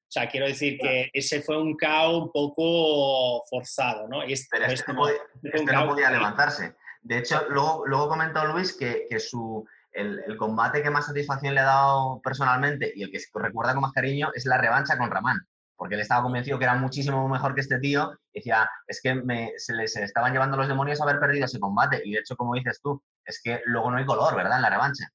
[0.07, 4.19] O sea, quiero decir que ese fue un caos un poco forzado, ¿no?
[4.21, 6.75] Pero este, no, este no podía levantarse.
[7.01, 11.53] De hecho, luego, luego comentó Luis que, que su, el, el, combate que más satisfacción
[11.53, 15.11] le ha dado personalmente y el que recuerda con más cariño es la revancha con
[15.11, 15.45] Ramán.
[15.75, 18.13] Porque él estaba convencido que era muchísimo mejor que este tío.
[18.31, 21.45] Y decía, es que me, se, le, se estaban llevando los demonios a haber perdido
[21.45, 22.01] ese combate.
[22.03, 24.55] Y de hecho, como dices tú, es que luego no hay color, ¿verdad?
[24.55, 25.11] En la revancha.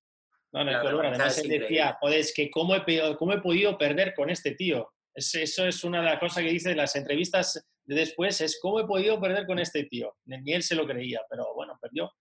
[0.52, 1.06] No, no hay color.
[1.06, 4.92] Además, él decía, joder, es que cómo he, cómo he podido perder con este tío.
[5.14, 8.80] Es, eso es una de las cosas que dice en las entrevistas después es cómo
[8.80, 10.16] he podido perder con este tío.
[10.26, 12.12] Ni él se lo creía, pero bueno, perdió.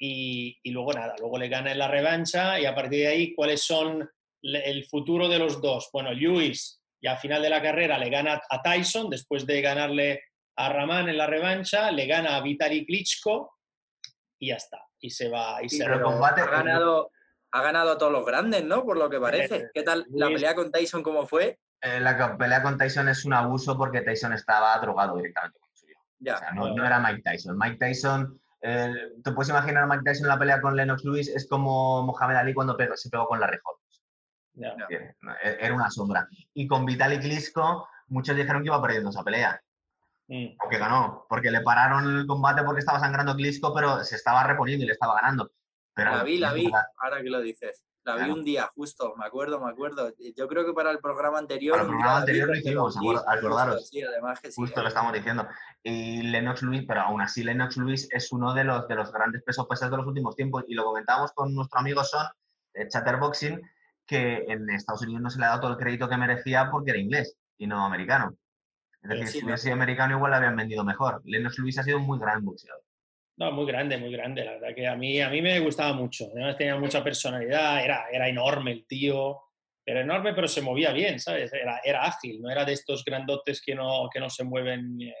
[0.00, 3.34] Y, y, luego nada, luego le gana en la revancha y a partir de ahí,
[3.34, 4.08] ¿cuáles son
[4.42, 5.90] el futuro de los dos?
[5.92, 10.22] Bueno, Lewis ya a final de la carrera le gana a Tyson después de ganarle
[10.56, 13.58] a Raman en la revancha, le gana a Vitaly Klitschko
[14.38, 14.87] y ya está.
[15.00, 15.62] Y se va.
[15.62, 17.10] Y se combate, ha, ganado,
[17.52, 18.84] ha ganado a todos los grandes, ¿no?
[18.84, 19.70] Por lo que parece.
[19.72, 21.02] ¿Qué tal la pelea con Tyson?
[21.02, 21.58] ¿Cómo fue?
[21.80, 25.94] Eh, la pelea con Tyson es un abuso porque Tyson estaba drogado directamente con suyo.
[26.18, 27.56] Ya, o sea, no, era Mike Tyson.
[27.56, 28.92] Mike Tyson, eh,
[29.22, 32.36] te puedes imaginar a Mike Tyson en la pelea con Lennox Lewis, es como Mohamed
[32.36, 33.88] Ali cuando se pegó con la Holmes.
[34.90, 36.28] E-, era una sombra.
[36.54, 39.60] Y con Vitaly Klitschko, muchos dijeron que iba perdiendo esa pelea.
[40.28, 40.56] Mm.
[40.58, 44.84] Aunque ganó, porque le pararon el combate porque estaba sangrando Klitschko, pero se estaba reponiendo
[44.84, 45.50] y le estaba ganando.
[45.94, 47.82] Pero la vi, la vi, ahora que lo dices.
[48.04, 50.14] La vi un día, justo, me acuerdo, me acuerdo.
[50.34, 51.72] Yo creo que para el programa anterior.
[51.72, 53.88] Para el programa anterior lo hicimos, acordaros.
[53.88, 54.60] sí, además que sí.
[54.60, 55.46] Justo lo estamos diciendo.
[55.82, 59.42] Y Lennox Lewis, pero aún así Lennox Lewis es uno de los, de los grandes
[59.42, 60.64] pesos pesados de los últimos tiempos.
[60.68, 62.26] Y lo comentábamos con nuestro amigo Son,
[62.72, 63.60] de Chatterboxing,
[64.06, 66.92] que en Estados Unidos no se le ha dado todo el crédito que merecía porque
[66.92, 68.36] era inglés y no americano.
[69.02, 71.22] Es decir, si hubiera sido americano igual le habían vendido mejor.
[71.24, 72.82] Lennox Lewis ha sido un muy gran boxeador.
[73.36, 74.44] No, muy grande, muy grande.
[74.44, 76.26] La verdad que a mí, a mí me gustaba mucho.
[76.32, 79.40] Además tenía mucha personalidad, era, era enorme el tío.
[79.86, 81.50] Era enorme, pero se movía bien, ¿sabes?
[81.52, 85.00] Era, era ágil, no era de estos grandotes que no, que no se mueven.
[85.00, 85.14] Eh.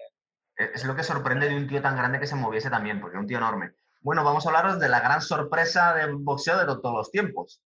[0.74, 3.20] Es lo que sorprende de un tío tan grande que se moviese también, porque es
[3.20, 3.70] un tío enorme.
[4.00, 7.62] Bueno, vamos a hablaros de la gran sorpresa del boxeo de todos los tiempos.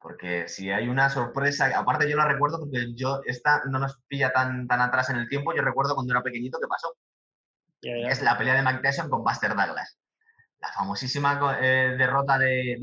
[0.00, 4.32] Porque si hay una sorpresa, aparte yo la recuerdo porque yo, esta no nos pilla
[4.32, 6.94] tan, tan atrás en el tiempo, yo recuerdo cuando era pequeñito que pasó.
[7.82, 9.98] Es la pelea de Mike Tyson con Buster Douglas.
[10.60, 12.76] La famosísima eh, derrota de,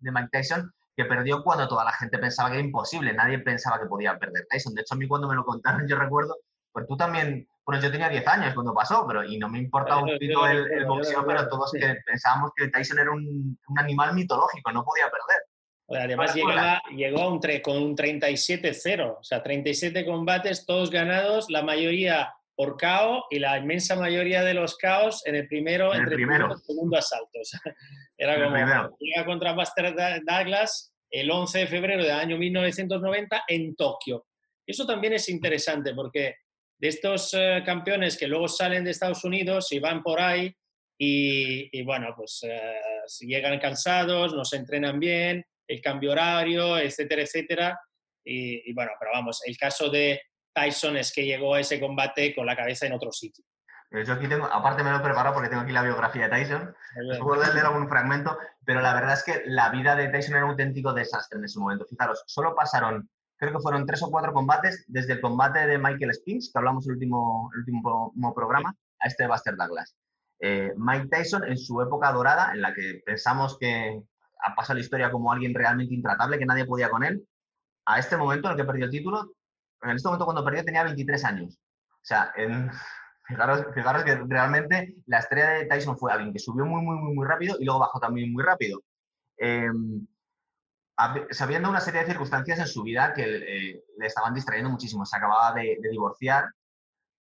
[0.00, 3.80] de, Mike Tyson que perdió cuando toda la gente pensaba que era imposible, nadie pensaba
[3.80, 4.74] que podía perder Tyson.
[4.74, 6.36] De hecho, a mí cuando me lo contaron, yo recuerdo,
[6.70, 10.02] pues tú también, bueno, yo tenía 10 años cuando pasó, pero y no me importaba
[10.02, 14.14] un poquito el, el, boxeo, pero todos que pensábamos que Tyson era un, un animal
[14.14, 15.42] mitológico, no podía perder.
[15.94, 22.76] Además llegó un con un 37-0, o sea, 37 combates, todos ganados, la mayoría por
[22.76, 26.56] KO y la inmensa mayoría de los KOs en el primero, entre el primero.
[26.58, 27.38] segundo asalto.
[28.16, 28.56] era como
[29.00, 34.26] llega contra Buster Douglas el 11 de febrero del año 1990 en Tokio.
[34.66, 36.36] Eso también es interesante porque
[36.78, 40.54] de estos eh, campeones que luego salen de Estados Unidos y van por ahí
[41.04, 42.80] y, bueno, pues eh,
[43.20, 47.80] llegan cansados, no se entrenan bien, el cambio horario, etcétera, etcétera.
[48.24, 50.20] Y, bueno, pero vamos, el caso de
[50.54, 53.44] Tyson es que llegó a ese combate con la cabeza en otro sitio.
[53.90, 56.74] Yo aquí tengo, aparte me lo he preparado porque tengo aquí la biografía de Tyson.
[57.20, 60.52] Puedo leer algún fragmento, pero la verdad es que la vida de Tyson era un
[60.52, 61.84] auténtico desastre en ese momento.
[61.84, 66.14] Fijaros, solo pasaron, creo que fueron tres o cuatro combates, desde el combate de Michael
[66.14, 69.94] Spinks, que hablamos en el último, el último programa, a este de Buster Douglas.
[70.44, 74.02] Eh, Mike Tyson en su época dorada, en la que pensamos que,
[74.42, 77.26] ha pasado la historia como alguien realmente intratable, que nadie podía con él,
[77.86, 79.32] a este momento en el que perdió el título,
[79.82, 81.58] en este momento cuando perdió tenía 23 años.
[81.90, 82.32] O sea,
[83.26, 83.64] fijaros,
[84.04, 87.56] que realmente la estrella de Tyson fue alguien que subió muy, muy, muy, muy rápido
[87.58, 88.82] y luego bajó también muy rápido.
[89.36, 90.06] Em,
[91.30, 95.04] sabiendo una serie de circunstancias en su vida que eh, le estaban distrayendo muchísimo.
[95.04, 96.44] Se acababa de, divorciar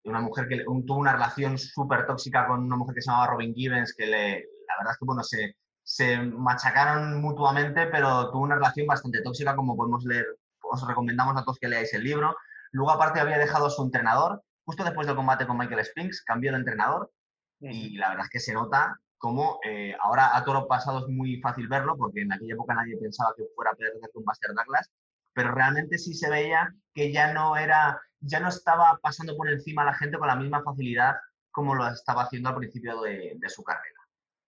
[0.04, 3.34] de una mujer que tuvo una relación súper tóxica con una mujer que se llamaba
[3.34, 5.56] Robin Gibbons, que le, la verdad es que bueno, se,
[5.92, 10.26] se machacaron mutuamente, pero tuvo una relación bastante tóxica, como podemos leer.
[10.62, 12.34] Os recomendamos a todos que leáis el libro.
[12.72, 14.42] Luego, aparte, había dejado a su entrenador.
[14.64, 17.12] Justo después del combate con Michael Spinks, cambió de entrenador.
[17.60, 21.42] Y la verdad es que se nota como eh, ahora a toro pasado es muy
[21.42, 24.90] fácil verlo, porque en aquella época nadie pensaba que fuera a perder con Buster Douglas,
[25.34, 29.82] pero realmente sí se veía que ya no era, ya no estaba pasando por encima
[29.82, 31.18] a la gente con la misma facilidad
[31.52, 34.01] como lo estaba haciendo al principio de su carrera.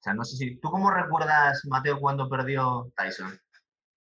[0.03, 0.55] O sea, no sé si.
[0.57, 3.39] ¿Tú cómo recuerdas, Mateo, cuando perdió Tyson?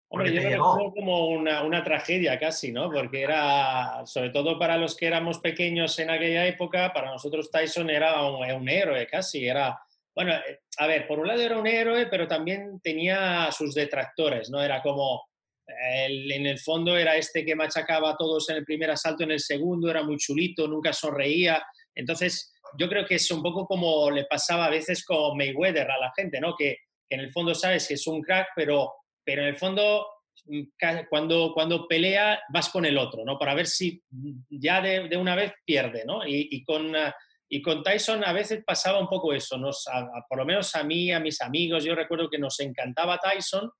[0.07, 2.89] Hombre, yo recuerdo como una, una, tragedia casi, ¿no?
[2.89, 7.89] Porque era, sobre todo para los que éramos pequeños en aquella época, para nosotros Tyson
[7.89, 9.77] era un, héroe casi, era,
[10.15, 14.49] bueno, eh, a ver, por un lado era un héroe, pero también tenía sus detractores,
[14.49, 14.61] ¿no?
[14.61, 15.27] Era como,
[15.67, 19.41] en el fondo era este que machacaba a todos en el primer asalto, en el
[19.41, 21.61] segundo era muy chulito, nunca sonreía,
[21.95, 25.99] entonces yo creo que es un poco como le pasaba a veces con Mayweather a
[25.99, 26.55] la gente, ¿no?
[26.55, 26.77] Que,
[27.11, 30.05] en el fondo sabes que es un crack, pero, pero en el fondo
[30.45, 30.61] mm,
[31.09, 33.39] cuando, cuando pelea vas con el otro, ¿no?
[33.39, 34.01] Para ver si
[34.49, 36.21] ya de, una vez pierde, ¿no?
[36.25, 37.15] Y, con, ah,
[37.49, 39.85] y con Tyson a veces pasaba un poco eso, nos,
[40.27, 43.71] por lo menos a mí, a mis amigos, yo recuerdo que nos encantaba Tyson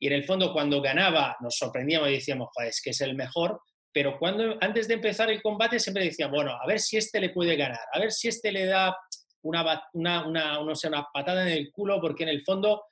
[0.00, 3.60] y en el fondo cuando ganaba nos sorprendíamos y decíamos, es que es el mejor,
[3.92, 7.30] pero cuando antes de empezar el combate siempre decían, bueno, a ver si este le
[7.30, 8.96] puede ganar, a ver si este le da
[9.42, 12.84] una, una, una, una patada en el culo, porque en el fondo,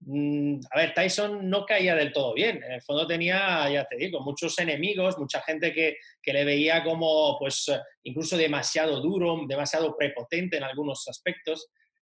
[0.00, 3.96] mm, a ver, Tyson no caía del todo bien, en el fondo tenía, ya te
[3.96, 7.66] digo, muchos enemigos, mucha gente que, que le veía como, pues,
[8.02, 11.68] incluso demasiado duro, demasiado prepotente en algunos aspectos.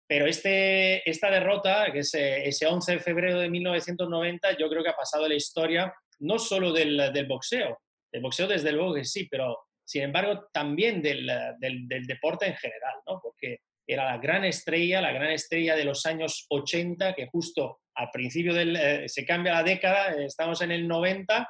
[0.07, 4.91] Pero este, esta derrota, que es ese 11 de febrero de 1990, yo creo que
[4.91, 7.79] ha pasado la historia no solo del, del boxeo,
[8.13, 12.95] del boxeo desde luego que sí, pero sin embargo también del, del, deporte en general,
[13.07, 13.21] ¿no?
[13.23, 18.11] porque era la gran estrella, la gran estrella de los años 80, que justo al
[18.13, 21.49] principio del, eh, se cambia la década, estamos en el 90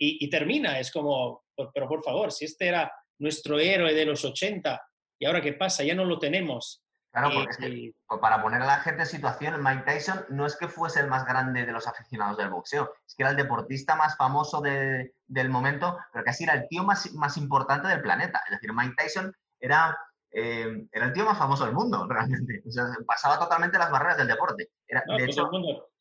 [0.00, 4.24] y, y, termina, es como, pero por favor, si este era nuestro héroe de los
[4.24, 4.80] 80
[5.20, 6.82] y ahora qué pasa, ya no lo tenemos,
[7.18, 10.56] Claro, porque es que, para poner a la gente en situación, Mike Tyson no es
[10.56, 13.96] que fuese el más grande de los aficionados del boxeo, es que era el deportista
[13.96, 18.42] más famoso de, del momento, pero casi era el tío más, más importante del planeta.
[18.46, 19.98] Es decir, Mike Tyson era,
[20.30, 22.62] eh, era el tío más famoso del mundo, realmente.
[22.66, 24.70] O sea, pasaba totalmente las barreras del deporte.
[24.86, 25.50] Era, no, de hecho,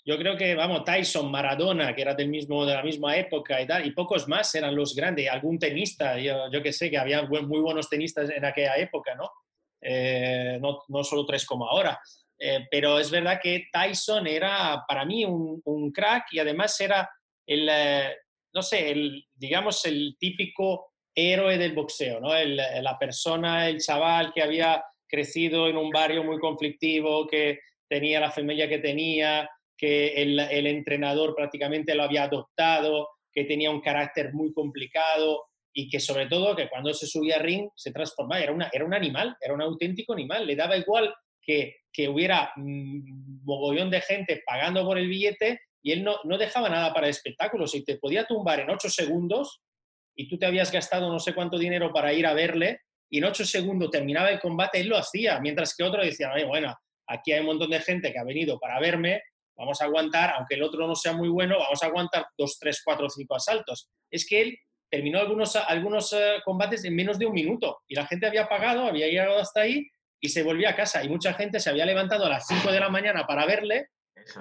[0.06, 3.68] yo creo que, vamos, Tyson, Maradona, que era del mismo, de la misma época y
[3.68, 7.24] tal, y pocos más eran los grandes, algún tenista, yo, yo que sé, que había
[7.24, 9.30] muy buenos tenistas en aquella época, ¿no?
[9.82, 12.00] Eh, no, no, solo tres como ahora.
[12.40, 17.10] Eh, pero es verdad que Tyson era para mí un, crack y además era
[17.46, 18.16] el, eh,
[18.54, 22.36] no sé, el, digamos, el típico héroe del boxeo, ¿no?
[22.36, 27.60] El, la persona, el chaval que había crecido en un barrio muy conflictivo, que
[27.90, 33.72] tenía la familia que tenía, que el, el entrenador prácticamente lo había adoptado, que tenía
[33.72, 35.46] un carácter muy complicado,
[35.80, 38.84] y que sobre todo que cuando se subía a ring se transformaba, era, una, era
[38.84, 44.02] un animal, era un auténtico animal, le daba igual que, que hubiera un mogollón de
[44.02, 47.86] gente pagando por el billete y él no, no dejaba nada para el espectáculo, si
[47.86, 49.62] te podía tumbar en ocho segundos
[50.16, 53.26] y tú te habías gastado no sé cuánto dinero para ir a verle y en
[53.26, 56.76] ocho segundos terminaba el combate, él lo hacía, mientras que otro decía, bueno,
[57.06, 59.22] aquí hay un montón de gente que ha venido para verme,
[59.56, 62.82] vamos a aguantar, aunque el otro no sea muy bueno, vamos a aguantar dos, tres,
[62.84, 63.90] cuatro, cinco asaltos.
[64.10, 64.58] Es que él
[64.90, 68.86] terminó algunos, algunos uh, combates en menos de un minuto y la gente había pagado,
[68.86, 71.04] había llegado hasta ahí y se volvía a casa.
[71.04, 73.90] Y mucha gente se había levantado a las 5 de la mañana para verle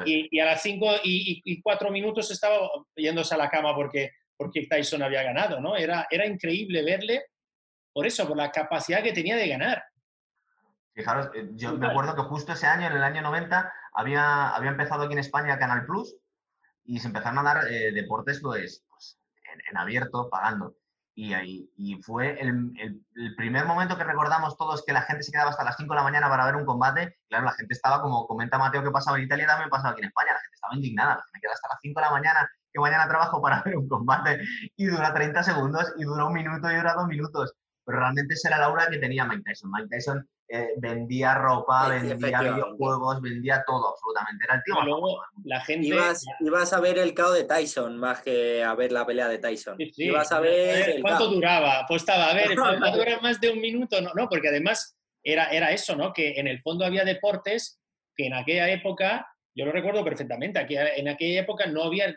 [0.04, 4.66] y, a las 5 y, y, 4 minutos estaba yéndose a la cama porque, porque
[4.66, 5.60] Tyson había ganado.
[5.60, 5.76] ¿no?
[5.76, 7.24] Era, era increíble verle
[7.92, 9.82] por eso, por la capacidad que tenía de ganar.
[10.94, 14.70] Fijaros, eh, yo me acuerdo que justo ese año, en el año 90, había, había
[14.70, 16.16] empezado aquí en España Canal Plus
[16.84, 18.85] y se empezaron a dar eh, deportes pues,
[19.56, 20.74] pues en abierto, pagando.
[21.14, 25.22] Y, ahí, y fue el, el, el, primer momento que recordamos todos que la gente
[25.22, 27.16] se quedaba hasta las 5 de la mañana para ver un combate.
[27.28, 30.08] Claro, la gente estaba, como comenta Mateo que pasaba en Italia, también pasaba aquí en
[30.08, 30.32] España.
[30.34, 31.24] La gente estaba indignada.
[31.32, 34.40] Me quedo hasta las 5 de la mañana, que mañana trabajo para ver un combate
[34.76, 37.54] y dura 30 segundos y dura un minuto y dura dos minutos.
[37.86, 39.70] Pero realmente esa era la aura que tenía Mike Tyson.
[39.70, 44.44] Mike Tyson eh, vendía ropa, sí, vendía videojuegos, vendía todo, absolutamente.
[44.44, 44.82] Era el tío.
[44.84, 45.88] Luego, la gente...
[45.88, 49.38] Ibas, ibas, a ver el KO de Tyson más que a ver la pelea de
[49.38, 49.76] Tyson.
[49.76, 50.04] Sí, sí.
[50.04, 51.00] Ibas a ver.
[51.02, 51.84] ¿Cuánto duraba?
[51.88, 54.00] Pues estaba, a ver, ¿cuánto dura más de un minuto?
[54.00, 56.12] No, no, porque además era, era eso, ¿no?
[56.12, 57.80] Que en el fondo había deportes
[58.14, 62.14] que en aquella época, yo lo recuerdo perfectamente, aquí, en aquella época no había,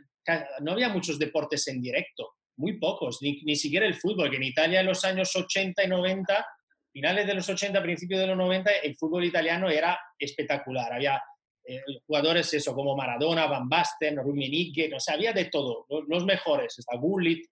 [0.61, 4.43] no había muchos deportes en directo, muy pocos, ni, ni siquiera el fútbol, que en
[4.43, 6.45] Italia en los años 80 y 90
[6.91, 10.93] finales de los 80, principios de los 90, el fútbol italiano era espectacular.
[10.93, 11.21] Había
[11.63, 16.25] eh, jugadores eso, como Maradona, Van Basten, Rummenigge, o sea, había de todo, los, los
[16.25, 17.45] mejores, está Gullit,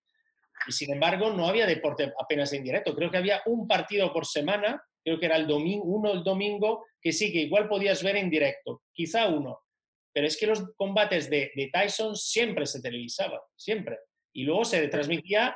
[0.67, 2.95] y sin embargo no había deporte apenas en directo.
[2.95, 6.85] Creo que había un partido por semana, creo que era el domingo, uno el domingo,
[6.99, 9.59] que sí, que igual podías ver en directo, quizá uno.
[10.11, 13.99] Pero es que los combates de, de Tyson siempre se televisaban, siempre.
[14.33, 15.55] Y luego se transmitía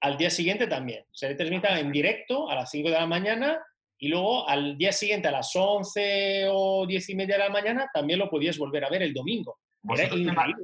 [0.00, 1.04] al día siguiente también.
[1.12, 3.60] Se transmitía en directo a las 5 de la mañana
[3.98, 7.90] y luego al día siguiente a las 11 o 10 y media de la mañana
[7.92, 9.58] también lo podías volver a ver el domingo.
[9.90, 10.10] Era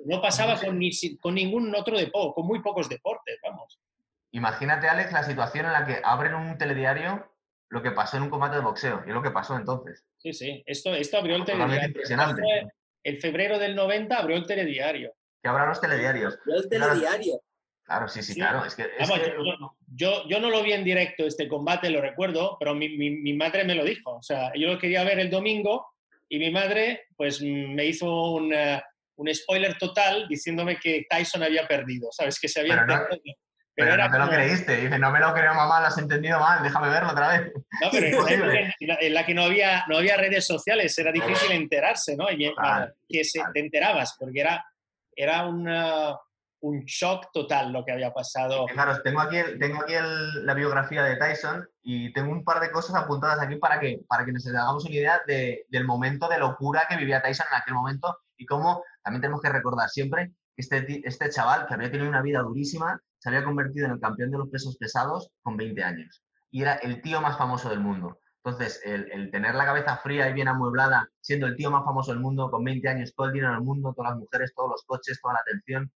[0.06, 3.78] no pasaba con, ni, con ningún otro deporte, con muy pocos deportes, vamos.
[4.32, 7.30] Imagínate, Alex, la situación en la que abren un telediario
[7.74, 10.04] lo que pasó en un combate de boxeo, y es lo que pasó entonces.
[10.18, 11.88] Sí, sí, esto, esto abrió el telediario.
[11.88, 12.42] Impresionante.
[13.02, 15.12] El febrero del 90 abrió el telediario.
[15.42, 16.38] Que abran los telediarios.
[16.38, 17.40] Abrió el telediario.
[17.84, 18.64] Claro, sí, sí, claro.
[18.64, 19.34] Es que, es Vamos, que...
[19.36, 23.10] Yo, yo, yo, no lo vi en directo este combate, lo recuerdo, pero mi, mi,
[23.10, 24.16] mi, madre me lo dijo.
[24.16, 25.86] O sea, yo lo quería ver el domingo
[26.28, 28.80] y mi madre pues me hizo un, uh,
[29.16, 32.40] un spoiler total diciéndome que Tyson había perdido, ¿sabes?
[32.40, 33.20] Que se había pero no, pero,
[33.74, 34.30] pero era no te como...
[34.30, 34.76] lo creíste.
[34.76, 37.52] Dice, no me lo creo, mamá, lo has entendido mal, déjame verlo otra vez.
[37.82, 41.52] No, pero en, la, en la que no había, no había redes sociales era difícil
[41.52, 42.30] enterarse, ¿no?
[42.30, 44.64] Y, Claro, que se, te enterabas, porque era,
[45.14, 46.16] era una
[46.64, 48.64] un shock total lo que había pasado.
[48.66, 49.92] Claro, tengo aquí, tengo aquí
[50.42, 54.24] la biografía de Tyson y tengo un par de cosas apuntadas aquí para que, para
[54.24, 58.18] que nos hagamos una idea del momento de locura que vivía Tyson en aquel momento
[58.38, 62.22] y cómo también tenemos que recordar siempre que este, este chaval, que había tenido una
[62.22, 66.22] vida durísima, se había convertido en el campeón de los pesos pesados con 20 años
[66.50, 68.18] y era el tío más famoso del mundo.
[68.42, 72.20] Entonces, el, tener la cabeza fría y bien amueblada, siendo el tío más famoso del
[72.20, 75.18] mundo, con 20 años, todo el dinero del mundo, todas las mujeres, todos los coches,
[75.20, 75.90] toda la atención,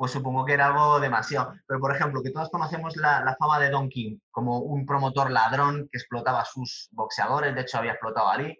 [0.00, 1.52] pues supongo que era algo demasiado.
[1.66, 5.90] Pero, por ejemplo, que todos conocemos la, fama de Don King como un promotor ladrón
[5.92, 8.58] que explotaba a sus boxeadores, de hecho había explotado a Ali.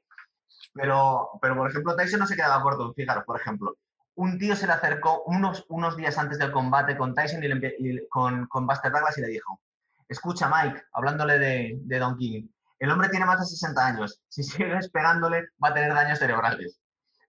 [0.74, 2.92] Pero, pero, por ejemplo, Tyson no se quedaba corto.
[2.92, 3.74] Fijaros, por ejemplo,
[4.16, 8.46] un tío se le acercó unos, unos días antes del combate con Tyson y, con,
[8.46, 9.62] con Buster Douglas y le dijo,
[10.10, 12.48] escucha Mike, hablándole de, de Don King,
[12.80, 14.20] el hombre tiene más de 60 años.
[14.28, 16.78] Si sigues pegándole, va a tener daños cerebrales.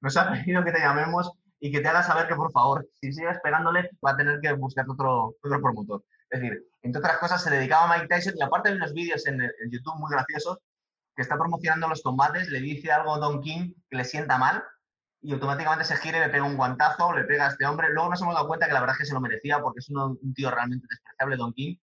[0.02, 1.32] Nos ha pedido que te llamemos
[1.64, 4.52] y que te hagas saber que, por favor, si sigues pegándole, va a tener que
[4.54, 6.04] buscar otro, otro promotor.
[6.32, 9.28] Es decir, entre otras cosas, se dedicaba a Mike Tyson y aparte de unos vídeos
[9.28, 9.40] en,
[9.70, 10.58] YouTube muy graciosos
[11.16, 14.64] que está promocionando los combates, le dice algo a Don King que le sienta mal
[15.22, 17.90] y automáticamente se gira y le pega un guantazo, le pega a este hombre.
[17.94, 19.90] Luego nos hemos dado cuenta que la verdad es que se lo merecía porque es
[19.90, 21.76] un tío realmente despreciable, Don King,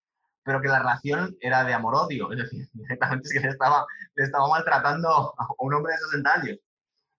[0.42, 4.24] pero que la relación era de amor-odio, es decir, directamente es que le estaba, le
[4.24, 5.08] estaba maltratando
[5.38, 6.58] a un hombre de 60 años.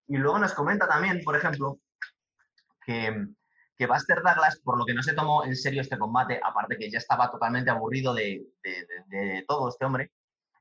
[0.08, 1.80] Y luego nos comenta también, por ejemplo,
[2.90, 3.28] que,
[3.78, 6.90] que Buster Douglas, por lo que no se tomó en serio este combate, aparte que
[6.90, 10.12] ya estaba totalmente aburrido de, de, todo este hombre,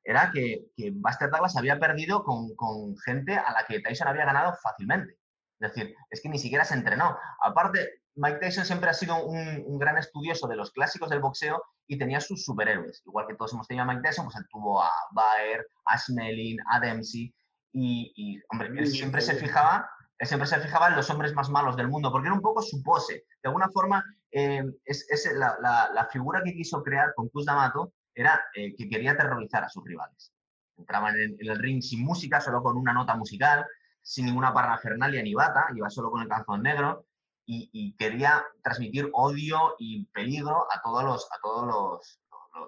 [0.05, 4.27] era que, que, Buster Douglas había perdido con, con gente a la que Tyson había
[4.27, 5.17] ganado fácilmente.
[5.61, 7.17] Es decir, es que ni siquiera se entrenó.
[7.41, 11.99] Aparte, Mike Tyson siempre ha sido un, gran estudioso de los clásicos del boxeo y
[11.99, 13.03] tenía sus superhéroes.
[13.07, 16.59] Igual que todos hemos tenido a Mike Tyson, pues él tuvo a Baer, a Snelling,
[16.71, 17.35] a Dempsey.
[17.73, 19.89] Y, hombre, él siempre se fijaba
[20.27, 22.83] siempre se fijaba en los hombres más malos del mundo, porque era un poco su
[22.83, 23.25] pose.
[23.43, 28.75] De alguna forma, eh, es, la, figura que quiso crear con Cus D'Amato era eh,
[28.77, 30.33] que quería aterrorizar a sus rivales.
[30.77, 33.65] Entraban en, en, el ring sin música, solo con una nota musical,
[34.03, 37.07] sin ninguna parafernalia ni bata, iba solo con el calzón negro,
[37.49, 42.21] y, quería transmitir odio y peligro a todos los, a todos los,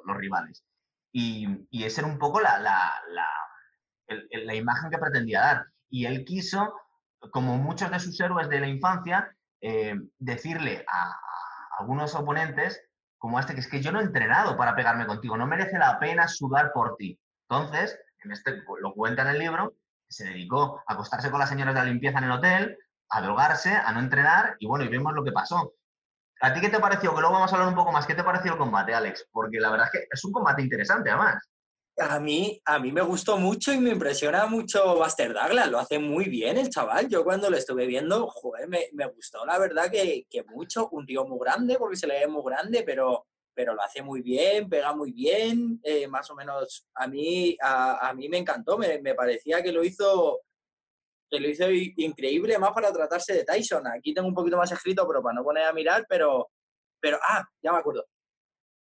[0.06, 0.64] los, rivales.
[1.12, 3.26] Y, y esa era un poco la, la, la,
[4.44, 5.66] la, imagen que pretendía dar.
[5.90, 6.72] Y él quiso,
[7.30, 11.18] como muchos de sus héroes de la infancia, eh, decirle a,
[11.78, 12.82] algunos oponentes,
[13.18, 15.98] como este, que es que yo no he entrenado para pegarme contigo, no merece la
[15.98, 17.18] pena sudar por ti.
[17.48, 19.74] Entonces, en este, lo cuenta en el libro,
[20.08, 22.78] se dedicó a acostarse con las señoras de la limpieza en el hotel,
[23.10, 25.74] a drogarse, a no entrenar y bueno, y vemos lo que pasó.
[26.42, 27.14] ¿A ti qué te pareció?
[27.14, 28.06] Que luego vamos a hablar un poco más.
[28.06, 29.28] ¿Qué te pareció el combate, Alex?
[29.30, 31.46] Porque la verdad es que es un combate interesante, además.
[31.98, 35.70] A mí, a mí me gustó mucho y me impresiona mucho Buster Douglas.
[35.70, 37.08] Lo hace muy bien el chaval.
[37.08, 40.88] Yo cuando lo estuve viendo, joder, me, me gustó la verdad que, que, mucho.
[40.92, 44.22] Un tío muy grande, porque se le ve muy grande, pero, pero lo hace muy
[44.22, 45.78] bien, pega muy bien.
[45.82, 48.78] Eh, más o menos, a mí, a, a mí me encantó.
[48.78, 50.40] Me, me parecía que lo hizo
[51.30, 53.86] que lo hizo increíble más para tratarse de Tyson.
[53.86, 56.50] Aquí tengo un poquito más escrito, pero para no poner a mirar, pero,
[57.00, 58.04] pero ah, ya me acuerdo.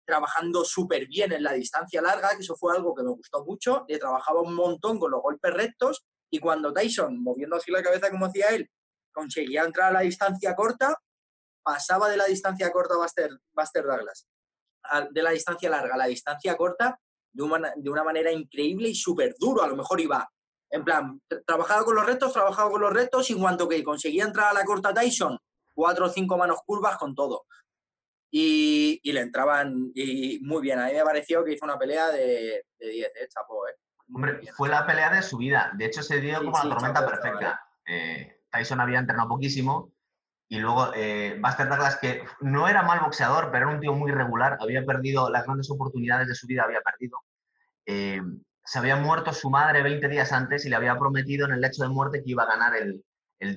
[0.06, 3.84] Trabajando súper bien en la distancia larga, que eso fue algo que me gustó mucho.
[3.88, 8.10] Le trabajaba un montón con los golpes rectos y cuando Tyson, moviendo así la cabeza
[8.10, 8.70] como hacía él,
[9.12, 10.96] conseguía entrar a la distancia corta,
[11.62, 14.28] pasaba de la distancia corta a Buster, Buster Douglas,
[15.10, 17.00] de la distancia larga a la distancia corta,
[17.32, 19.62] de una, de una manera increíble y súper duro.
[19.62, 20.28] A lo mejor iba
[20.70, 24.24] en plan, trabajaba con los retos, trabajaba con los retos y en cuanto que conseguía
[24.24, 25.38] entrar a la corta Tyson,
[25.72, 27.46] cuatro o cinco manos curvas con todo.
[28.30, 30.78] Y, le entraban y muy bien.
[30.78, 33.28] A mí me pareció que hizo una pelea de 10, ¿eh?
[33.28, 33.74] Chapo, ¿eh?
[34.12, 35.72] Hombre, fue la pelea de su vida.
[35.74, 37.60] De hecho, se dio como la tormenta perfecta.
[37.86, 39.92] Eh, Tyson había entrenado poquísimo
[40.48, 44.12] y luego eh, Buster Douglas, que no era mal boxeador, pero era un tío muy
[44.12, 47.18] regular, había perdido las grandes oportunidades de su vida, había perdido.
[47.84, 48.20] Eh,
[48.64, 51.82] se había muerto su madre 20 días antes y le había prometido en el lecho
[51.82, 53.02] de muerte que iba a ganar el,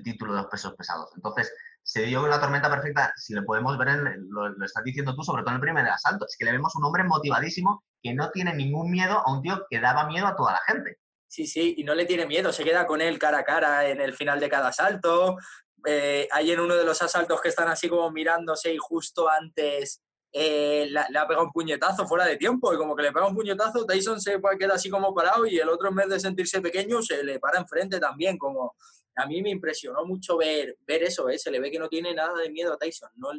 [0.03, 1.09] título de los pesos pesados.
[1.15, 1.53] Entonces,
[1.83, 3.87] se dio la tormenta perfecta, si le podemos ver,
[4.29, 6.75] lo, lo, estás diciendo tú, sobre todo en el primer asalto, es que le vemos
[6.75, 10.35] un hombre motivadísimo que no tiene ningún miedo a un tío que daba miedo a
[10.35, 10.97] toda la gente.
[11.27, 14.01] Sí, sí, y no le tiene miedo, se queda con él cara a cara en
[14.01, 15.37] el final de cada asalto.
[15.85, 20.01] Eh, hay en uno de los asaltos que están así como mirándose y justo antes
[20.31, 23.35] eh, le ha pegado un puñetazo fuera de tiempo y como que le pega un
[23.35, 27.01] puñetazo, Tyson se queda así como parado y el otro en vez de sentirse pequeño
[27.01, 28.75] se le para enfrente también, como
[29.19, 31.37] a mí me impresionó mucho ver, ver eso, ¿eh?
[31.37, 33.29] se le ve que no tiene nada de miedo a Tyson, no,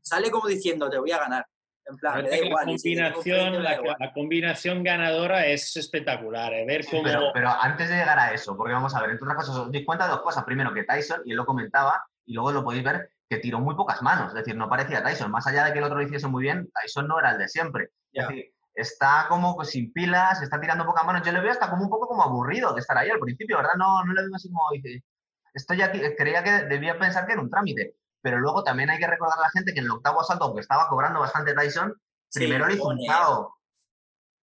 [0.00, 1.46] sale como diciendo te voy a ganar.
[1.84, 6.54] En plan, La combinación, la, combinación ganadora es espectacular.
[6.54, 6.64] ¿eh?
[6.64, 7.02] Ver cómo...
[7.34, 9.84] pero, antes de llegar a eso, porque vamos a ver, entre otras cosas, os doy
[9.84, 10.44] cuenta de dos cosas.
[10.44, 13.74] Primero, que Tyson, y él lo comentaba, y luego lo podéis ver, que tiró muy
[13.74, 15.30] pocas manos, es decir, no parecía Tyson.
[15.32, 17.48] Más allá de que el otro lo hiciese muy bien, Tyson no era el de
[17.48, 17.88] siempre.
[18.12, 21.22] Es decir, está como pues, sin pilas, está tirando pocas manos.
[21.24, 23.74] Yo le veo hasta como un poco como aburrido de estar ahí al principio, ¿verdad?
[23.76, 25.02] No, no le veo así como dice,
[25.54, 27.96] estoy aquí, creía que debía pensar que era un trámite.
[28.22, 30.60] Pero luego también hay que recordar a la gente que en el octavo asalto, aunque
[30.60, 32.00] estaba cobrando bastante Tyson,
[32.32, 33.56] primero le hizo un cao.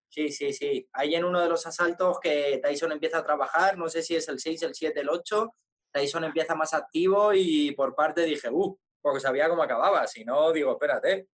[0.09, 0.89] Sí, sí, sí.
[0.93, 4.27] Hay en uno de los asaltos que Tyson empieza a trabajar, no sé si es
[4.27, 5.53] el 6, el 7, el 8,
[5.91, 10.51] Tyson empieza más activo y por parte dije, uh, porque sabía cómo acababa, si no,
[10.51, 11.29] digo, espérate.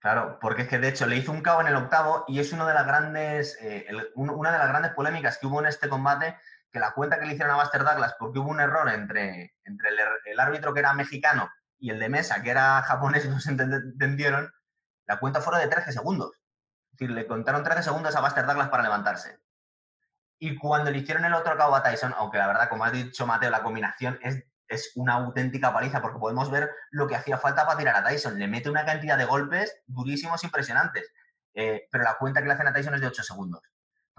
[0.00, 2.52] Claro, porque es que de hecho le hizo un cabo en el octavo y es
[2.52, 6.36] una de las grandes, eh, una de las grandes polémicas que hubo en este combate,
[6.72, 9.88] que la cuenta que le hicieron a Buster Douglas, porque hubo un error entre, entre
[9.88, 13.50] el, el árbitro que era mexicano y el de mesa, que era japonés, no se
[13.50, 14.52] entendieron,
[15.06, 16.30] la cuenta fueron de 13 segundos.
[16.92, 19.40] Es decir, le contaron 13 segundos a Buster Douglas para levantarse.
[20.38, 23.26] Y cuando le hicieron el otro cabo a Tyson, aunque la verdad, como ha dicho
[23.26, 27.66] Mateo, la combinación es, es una auténtica paliza, porque podemos ver lo que hacía falta
[27.66, 28.38] para tirar a Tyson.
[28.38, 31.12] Le mete una cantidad de golpes durísimos, impresionantes.
[31.52, 33.60] Eh, pero la cuenta que le hacen a Tyson es de 8 segundos.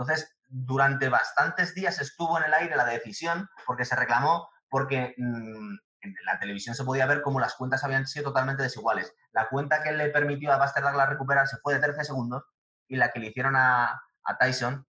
[0.02, 5.76] Entonces, durante bastantes días estuvo en el aire la decisión, porque se reclamó, porque mm,
[6.02, 9.16] en la televisión se podía ver cómo las cuentas habían sido totalmente desiguales.
[9.32, 12.43] La cuenta que le permitió a Buster Douglas recuperarse fue de 13 segundos
[12.88, 14.02] y la que le hicieron a,
[14.39, 14.86] Tyson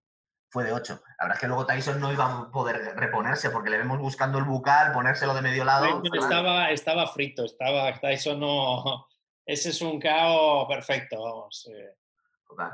[0.49, 1.01] fue de 8.
[1.19, 4.37] La verdad es que luego Tyson no iba a poder reponerse porque le vemos buscando
[4.37, 6.01] el bucal, ponérselo de medio lado.
[6.13, 9.07] Estaba, estaba frito, estaba Tyson no...
[9.45, 11.69] Ese es un caos perfecto, vamos.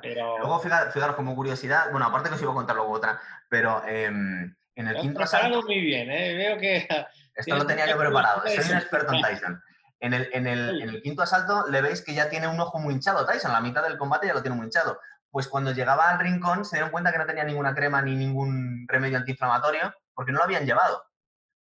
[0.03, 4.53] Luego, fijaros, como curiosidad, bueno, aparte que os iba a contar luego otra, pero em,
[4.76, 5.61] en el quinto asalto...
[5.63, 6.36] muy bien, ¿eh?
[6.36, 6.88] Veo que
[7.36, 8.41] esto lo tenía yo preparado.
[8.47, 9.63] Soy un experto en Tyson.
[10.01, 12.80] En el, en, el, en el, quinto asalto le veis que ya tiene un ojo
[12.80, 13.51] muy hinchado Tyson.
[13.51, 14.99] La mitad del combate ya lo tiene muy hinchado.
[15.30, 18.86] Pues cuando llegaba al rincón se dieron cuenta que no tenía ninguna crema ni ningún
[18.88, 21.03] remedio antiinflamatorio porque no lo habían llevado.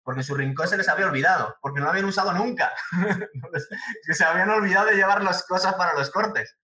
[0.02, 1.56] Porque su rincón se les había olvidado.
[1.60, 2.72] Porque no lo habían usado nunca.
[4.12, 6.56] se habían olvidado de llevar las cosas para los cortes.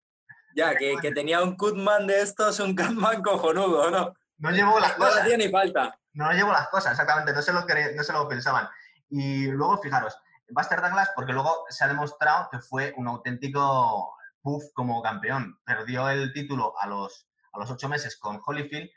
[0.55, 4.15] Ya, que, que tenía un cutman de estos, un cutman cojonudo, ¿no?
[4.39, 5.17] No llevó las cosas.
[5.17, 5.99] No hacía ni falta.
[6.13, 7.33] No llevó las cosas, exactamente.
[7.33, 8.69] No se lo, no se lo pensaban.
[9.11, 10.17] Y luego, fijaros,
[10.49, 15.59] Buster Douglas, porque luego se ha demostrado que fue un auténtico puff como campeón.
[15.65, 18.91] Perdió el título a los, a los ocho meses con Holyfield,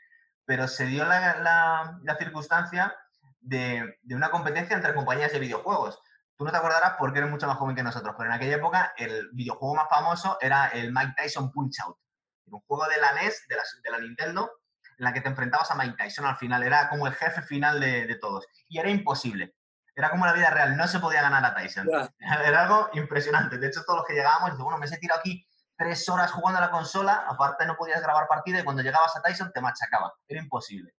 [0.44, 2.94] pero se dio la, la, circunstancia
[3.40, 6.00] de, de, una competencia entre compañías de videojuegos.
[6.38, 8.94] Tú no te acordarás porque eres mucho más joven que nosotros, pero en aquella época
[8.96, 11.98] el videojuego más famoso era el Mike Tyson Punch Out.
[12.46, 14.50] Un juego de la NES, de la, de la Nintendo,
[14.96, 16.62] en la que te enfrentabas a Mike Tyson al final.
[16.62, 18.46] Era como el jefe final de, de todos.
[18.68, 19.54] Y era imposible
[19.98, 21.88] era como la vida real, no se podía ganar a Tyson.
[22.20, 23.58] Era algo impresionante.
[23.58, 25.44] De hecho, todos los que llegábamos, bueno, me he tirado aquí
[25.76, 29.22] tres horas jugando a la consola, aparte no podías grabar partida y cuando llegabas a
[29.22, 30.14] Tyson te machacaba.
[30.28, 30.94] Era imposible.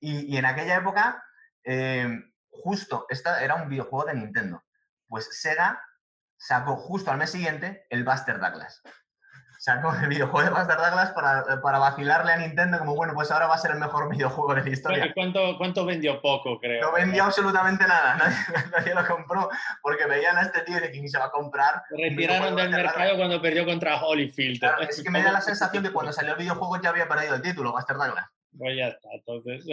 [0.00, 1.24] Y, en aquella época,
[1.64, 2.06] eh,
[2.62, 4.62] justo, esta era un videojuego de Nintendo.
[5.06, 5.80] Pues Sega
[6.36, 8.82] sacó justo al mes siguiente el Buster Douglas
[9.64, 13.46] sacó el videojuego de Buster Douglas para, para, vacilarle a Nintendo como, bueno, pues ahora
[13.46, 15.10] va a ser el mejor videojuego de la historia.
[15.14, 16.20] ¿Cuánto, cuánto vendió?
[16.20, 16.82] Poco, creo.
[16.82, 18.16] No vendió absolutamente nada,
[18.72, 19.48] nadie, lo compró,
[19.80, 21.82] porque veían a este tío de quién se va a comprar.
[21.90, 24.62] Retiraron del mercado cuando perdió contra Holyfield.
[24.86, 27.40] es que me da la sensación que cuando salió el videojuego ya había perdido el
[27.40, 28.26] título, Buster Douglas.
[28.58, 29.64] Pues ya está, entonces...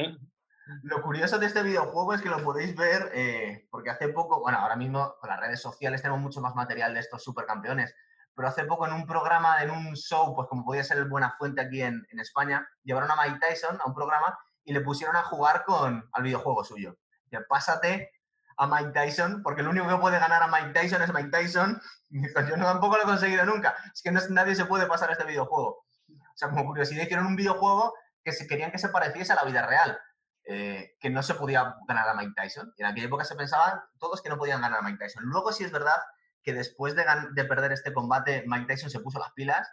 [0.84, 4.59] Lo curioso de este videojuego es que lo podéis ver, eh, porque hace poco, bueno,
[4.59, 7.93] ahora mismo con las redes sociales tenemos mucho más material de estos supercampeones,
[8.36, 11.36] pero hace poco en un programa, en un show, pues como podía ser el Buena
[11.38, 15.24] Fuente aquí en, España, llevaron a Mike Tyson a un programa y le pusieron a
[15.24, 16.97] jugar con, al videojuego suyo.
[17.32, 18.12] Ya pásate
[18.57, 21.82] a Mike Tyson, porque el único que puede ganar a Mike Tyson es Mike Tyson.
[22.14, 23.74] Y yo tampoco lo he conseguido nunca.
[23.93, 25.86] Es que nadie se puede pasar a este videojuego.
[26.09, 27.93] O sea, como curiosidad, hicieron un videojuego
[28.24, 29.97] que se, querían que se pareciese a la vida real.
[30.46, 32.74] Eh, que no se podía ganar a Mike Tyson.
[32.78, 35.24] En aquella época se pensaban todos que no podían ganar a Mike Tyson.
[35.26, 35.98] Luego sí es verdad
[36.44, 37.04] que después de,
[37.46, 39.70] perder este combate, Mike Tyson se puso las pilas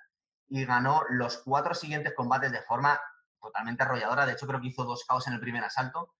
[0.46, 3.00] y ganó los cuatro siguientes combates de forma
[3.40, 4.26] totalmente arrolladora.
[4.26, 6.14] De hecho, creo que hizo dos caos en el primer asalto.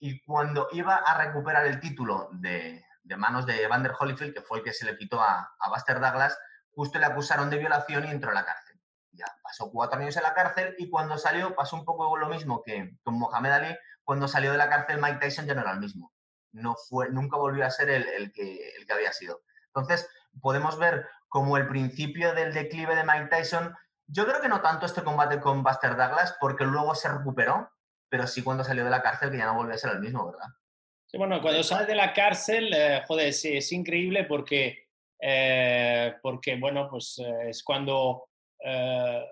[0.00, 2.84] Y cuando iba a recuperar el título de,
[3.16, 6.36] manos de Vander Holyfield, que fue el que se le quitó a, a, Buster Douglas,
[6.72, 8.69] justo le acusaron de violación y entró a la cárcel.
[9.12, 12.62] Ya pasó cuatro años en la cárcel y cuando salió pasó un poco lo mismo
[12.62, 13.76] que con Mohamed Ali.
[14.04, 16.12] Cuando salió de la cárcel, Mike Tyson ya no era el mismo.
[16.52, 19.42] No fue, nunca volvió a ser el, que, el que había sido.
[19.66, 20.08] Entonces,
[20.40, 23.74] podemos ver como el principio del declive de Mike Tyson.
[24.06, 27.70] Yo creo que no tanto este combate con Buster Douglas, porque luego se recuperó,
[28.08, 30.26] pero sí cuando salió de la cárcel, que ya no volvió a ser el mismo,
[30.26, 30.48] ¿verdad?
[31.06, 34.88] Sí, bueno, cuando sale de la cárcel, eh, joder, sí, es increíble porque,
[35.20, 38.29] eh, porque bueno, pues eh, es cuando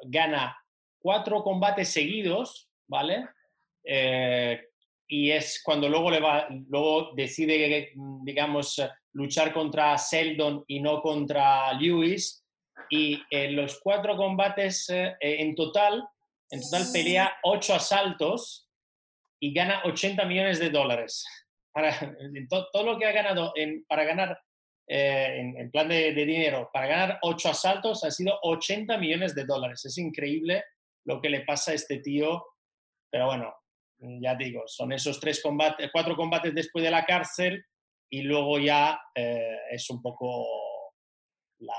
[0.04, 0.56] gana
[0.98, 3.26] cuatro combates seguidos, ¿vale?
[5.10, 6.10] y es cuando luego,
[6.68, 8.78] luego decide, digamos,
[9.18, 12.44] luchar contra Seldon y no contra Lewis.
[12.90, 16.08] Y en los cuatro combates eh, en total,
[16.50, 18.68] en total pelea ocho asaltos
[19.40, 21.24] y gana 80 millones de dólares.
[21.72, 21.92] Para,
[22.72, 23.52] todo, lo que ha ganado
[23.88, 24.40] para ganar,
[24.90, 29.44] eh, en, plan de, de, dinero, para ganar ocho asaltos ha sido 80 millones de
[29.44, 29.84] dólares.
[29.84, 30.64] Es increíble
[31.04, 32.42] lo que le pasa a este tío.
[33.10, 33.54] Pero bueno,
[33.98, 37.64] ya digo, son esos tres combates, cuatro combates después de la cárcel
[38.08, 40.46] y luego ya eh, es un poco
[41.58, 41.74] la,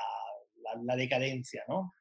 [0.83, 1.93] la, decadencia, ¿no?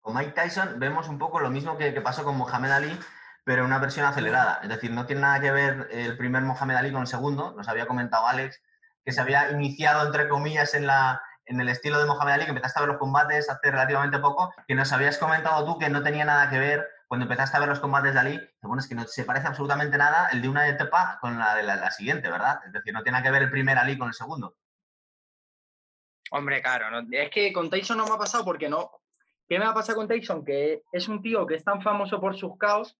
[0.00, 2.98] Con Mike Tyson vemos un poco lo mismo que, que pasó con Mohamed Ali,
[3.44, 4.60] pero en una versión acelerada.
[4.62, 7.52] Es decir, no tiene nada que ver el primer Mohamed Ali con el segundo.
[7.52, 8.62] Nos había comentado Alex
[9.06, 12.50] que se había iniciado, entre comillas, en, la, en el estilo de Mohamed Ali, que
[12.50, 16.02] empezaste a ver los combates hace relativamente poco, que nos habías comentado tú que no
[16.02, 18.96] tenía nada que ver cuando empezaste a ver los combates de Ali, bueno, es que
[18.96, 22.58] no se parece absolutamente nada el de una etapa con la de la, siguiente, ¿verdad?
[22.66, 24.56] Es decir, no tiene que ver el primer Ali con el segundo.
[26.32, 28.90] Hombre, claro, es que con Tyson no me ha pasado porque no.
[29.48, 30.44] ¿Qué me ha pasado con Tyson?
[30.44, 32.98] Que es un tío que es tan famoso por sus caos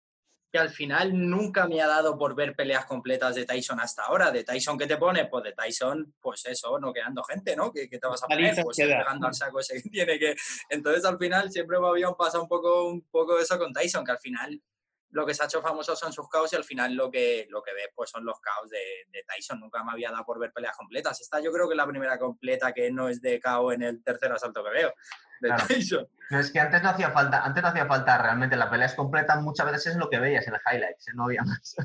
[0.51, 4.31] que al final nunca me ha dado por ver peleas completas de Tyson hasta ahora.
[4.31, 5.27] De Tyson, ¿qué te pone?
[5.27, 7.73] Pues de Tyson, pues eso, no quedando gente, ¿no?
[7.73, 8.55] ¿Qué, te vas a poner?
[8.63, 10.37] Pues pegando al saco ese que tiene que...
[10.71, 14.13] Entonces al final siempre me había pasado un poco, un poco eso con Tyson, que
[14.13, 14.63] al final
[15.11, 17.63] lo que se ha hecho famoso son sus caos y al final lo que, lo
[17.63, 19.61] que ves pues son los caos de, Tyson.
[19.61, 21.21] Nunca me había dado por ver peleas completas.
[21.21, 24.03] Esta yo creo que es la primera completa que no es de KO en el
[24.03, 24.95] tercer asalto que veo
[25.41, 26.07] de Tyson.
[26.31, 28.95] No, es que antes no hacía falta, antes no hacía falta realmente, la pelea es
[28.95, 31.13] completa muchas veces es lo que veías en el highlights, ¿eh?
[31.15, 31.77] no había más.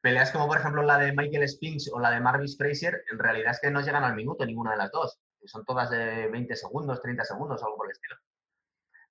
[0.00, 3.52] Peleas como por ejemplo la de Michael Spinks o la de Marvis Fraser, en realidad
[3.52, 5.18] es que no llegan al minuto ninguna de las dos.
[5.46, 8.16] Son todas de 20 segundos, 30 segundos, algo por el estilo.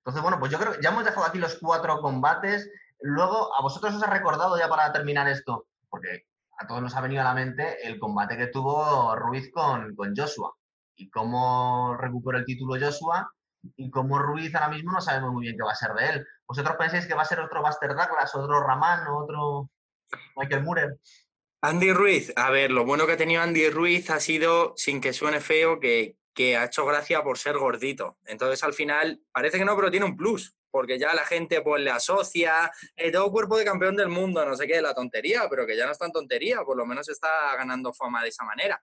[0.04, 2.70] Entonces, bueno, pues yo creo que ya hemos dejado aquí los cuatro combates.
[3.00, 5.66] Luego, ¿a vosotros os ha recordado ya para terminar esto?
[5.88, 6.26] Porque
[6.58, 10.14] a todos nos ha venido a la mente el combate que tuvo Ruiz con, con
[10.14, 10.54] Joshua
[10.94, 13.32] y cómo recuperó el título Joshua
[13.76, 16.26] y cómo Ruiz ahora mismo no sabemos muy bien qué va a ser de él.
[16.46, 19.70] ¿Vosotros pensáis que va a ser otro Buster Douglas, otro Raman, otro
[20.36, 20.98] Michael Murer?
[21.62, 25.14] Andy Ruiz, a ver, lo bueno que ha tenido Andy Ruiz ha sido, sin que
[25.14, 28.18] suene feo, que que ha hecho gracia por ser gordito.
[28.26, 31.82] Entonces, al final, parece que no, pero tiene un plus, porque ya la gente pues
[31.82, 35.64] le asocia, eh, todo cuerpo de campeón del mundo, no sé qué, la tontería, pero
[35.64, 38.82] que ya no es tan tontería, por lo menos está ganando fama de esa manera.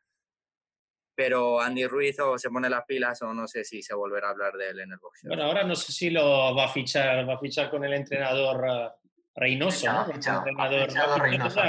[1.13, 4.31] Pero Andy Ruiz o se pone las pilas o no sé si se volverá a
[4.31, 5.27] hablar de él en el boxeo.
[5.27, 8.63] Bueno, ahora no sé si lo va a fichar, va a fichar con el entrenador
[8.63, 10.05] uh, Reynoso, ¿no?
[10.05, 11.59] Fichado, entrenador, Reynoso,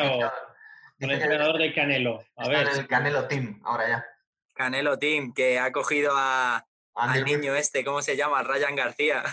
[1.00, 2.24] con el entrenador de Canelo.
[2.36, 2.68] A ver.
[2.68, 4.11] el Canelo Team, ahora ya.
[4.55, 8.42] Canelo Team, que ha cogido a, al niño este, ¿cómo se llama?
[8.42, 9.24] Ryan García.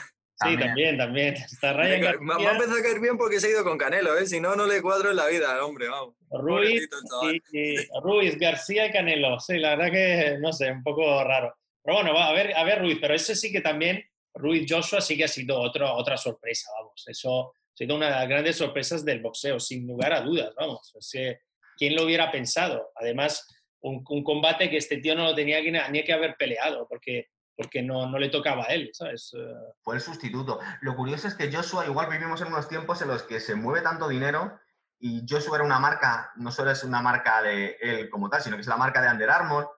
[0.41, 1.33] Sí, también, también.
[1.33, 2.21] Está Ryan García.
[2.21, 4.25] Me, ha empezado a caer bien porque se ha ido con Canelo, ¿eh?
[4.25, 6.15] Si no, no le cuadro en la vida hombre, vamos.
[6.31, 6.87] Ruiz,
[7.51, 9.39] y, Ruiz, García y Canelo.
[9.39, 11.53] Sí, la verdad que, no sé, un poco raro.
[11.83, 14.01] Pero bueno, va, a ver, a ver Ruiz, pero ese sí que también,
[14.33, 17.03] Ruiz Joshua sí que ha sido otro, otra sorpresa, vamos.
[17.07, 20.93] Eso ha sido una de las grandes sorpresas del boxeo, sin lugar a dudas, vamos.
[20.97, 21.39] Es que,
[21.75, 22.91] ¿quién lo hubiera pensado?
[22.95, 23.45] Además,
[23.81, 25.59] un, combate que este tío no lo tenía
[25.89, 29.33] ni que haber peleado, porque, porque no, no le tocaba a él, ¿sabes?
[29.37, 30.59] Eh, Fue el sustituto.
[30.81, 33.81] Lo curioso es que Joshua, igual vivimos en unos tiempos en los que se mueve
[33.81, 34.59] tanto dinero
[34.99, 38.57] y Joshua era una marca, no solo es una marca de él como tal, sino
[38.57, 39.69] que es la marca de Under Armour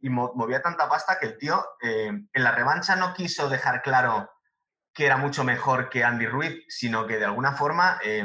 [0.00, 4.30] y movía tanta pasta que el tío eh, en la revancha no quiso dejar claro
[4.94, 8.24] que era mucho mejor que Andy Ruiz, sino que de alguna forma eh,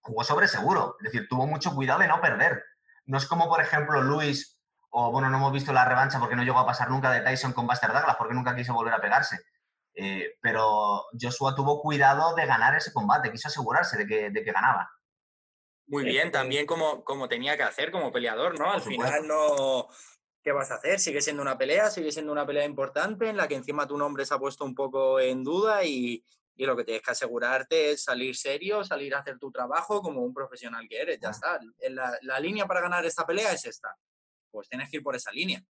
[0.00, 0.96] jugó sobre seguro.
[1.00, 2.62] Es decir, tuvo mucho cuidado de no perder.
[3.08, 4.60] No es como, por ejemplo, Luis,
[4.90, 7.54] o bueno, no hemos visto la revancha porque no llegó a pasar nunca de Tyson
[7.54, 9.40] con Buster Douglas, porque nunca quiso volver a pegarse.
[9.94, 14.52] Eh, pero Joshua tuvo cuidado de ganar ese combate, quiso asegurarse de que, de que
[14.52, 14.90] ganaba.
[15.86, 18.70] Muy bien, también como, como tenía que hacer como peleador, ¿no?
[18.70, 19.88] Al final no...
[20.42, 21.00] ¿Qué vas a hacer?
[21.00, 24.26] Sigue siendo una pelea, sigue siendo una pelea importante en la que encima tu nombre
[24.26, 26.22] se ha puesto un poco en duda y,
[26.58, 30.22] y lo que tienes que asegurarte es salir serio, salir a hacer tu trabajo como
[30.22, 31.60] un profesional que eres, ya está.
[31.90, 33.94] La, la línea para ganar esta pelea es esta.
[34.50, 35.62] Pues tienes que ir por esa línea.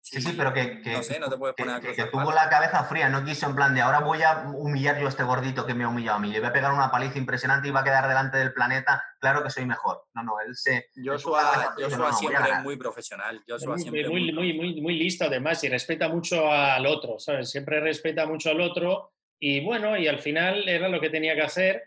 [0.00, 2.84] Sí, sí, pero que, no sé, no te puedes poner que, que tuvo la cabeza
[2.84, 5.74] fría, no quiso en plan de ahora voy a humillar yo a este gordito que
[5.74, 7.84] me ha humillado a mí, le voy a pegar una paliza impresionante y va a
[7.84, 10.04] quedar delante del planeta, claro que soy mejor.
[10.14, 10.90] No, no, él se...
[10.94, 13.42] Joshua, Joshua siempre es muy profesional.
[13.66, 17.50] muy, muy, muy, muy, muy listo además y respeta mucho al otro, ¿sabes?
[17.50, 21.42] Siempre respeta mucho al otro y bueno, y al final era lo que tenía que
[21.42, 21.82] hacer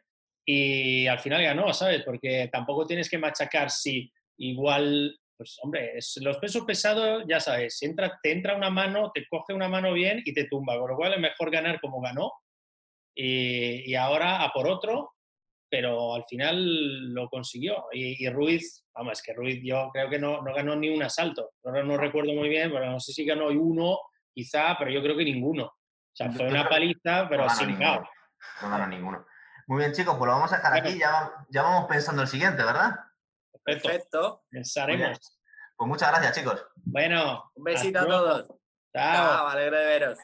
[0.46, 2.04] y al final ganó, ¿sabes?
[2.04, 8.20] Porque tampoco tienes que machacar si igual, pues hombre, los pesos pesados, ya sabes, entra,
[8.22, 11.14] te entra una mano, te coge una mano bien y te tumba, con lo cual
[11.14, 12.32] es mejor ganar como ganó
[13.16, 15.14] y, y ahora a por otro
[15.70, 17.86] pero al final lo consiguió.
[17.92, 21.04] Y, y Ruiz, vamos, es que Ruiz yo creo que no, no ganó ni un
[21.04, 21.52] asalto.
[21.64, 24.00] Ahora no recuerdo muy bien, pero no sé si ganó uno,
[24.34, 25.72] quizá, pero yo creo que ninguno.
[26.20, 27.94] Sea, fue una paliza, pero No sin ninguno.
[27.96, 28.10] caos.
[28.62, 29.26] No ganó ninguno.
[29.68, 30.98] Muy bien, chicos, pues lo vamos a dejar aquí.
[31.00, 32.96] Ya, va- ya vamos pensando el siguiente, ¿verdad?
[33.64, 33.88] Perfecto.
[33.88, 34.44] Perfecto.
[34.50, 35.40] Pensaremos.
[35.78, 36.66] Pues muchas gracias, chicos.
[36.76, 37.50] Bueno.
[37.56, 38.26] Un besito a hasta luego.
[38.44, 38.48] todos.
[38.94, 39.14] Chao.
[39.16, 40.20] Chao, me alegro de veros.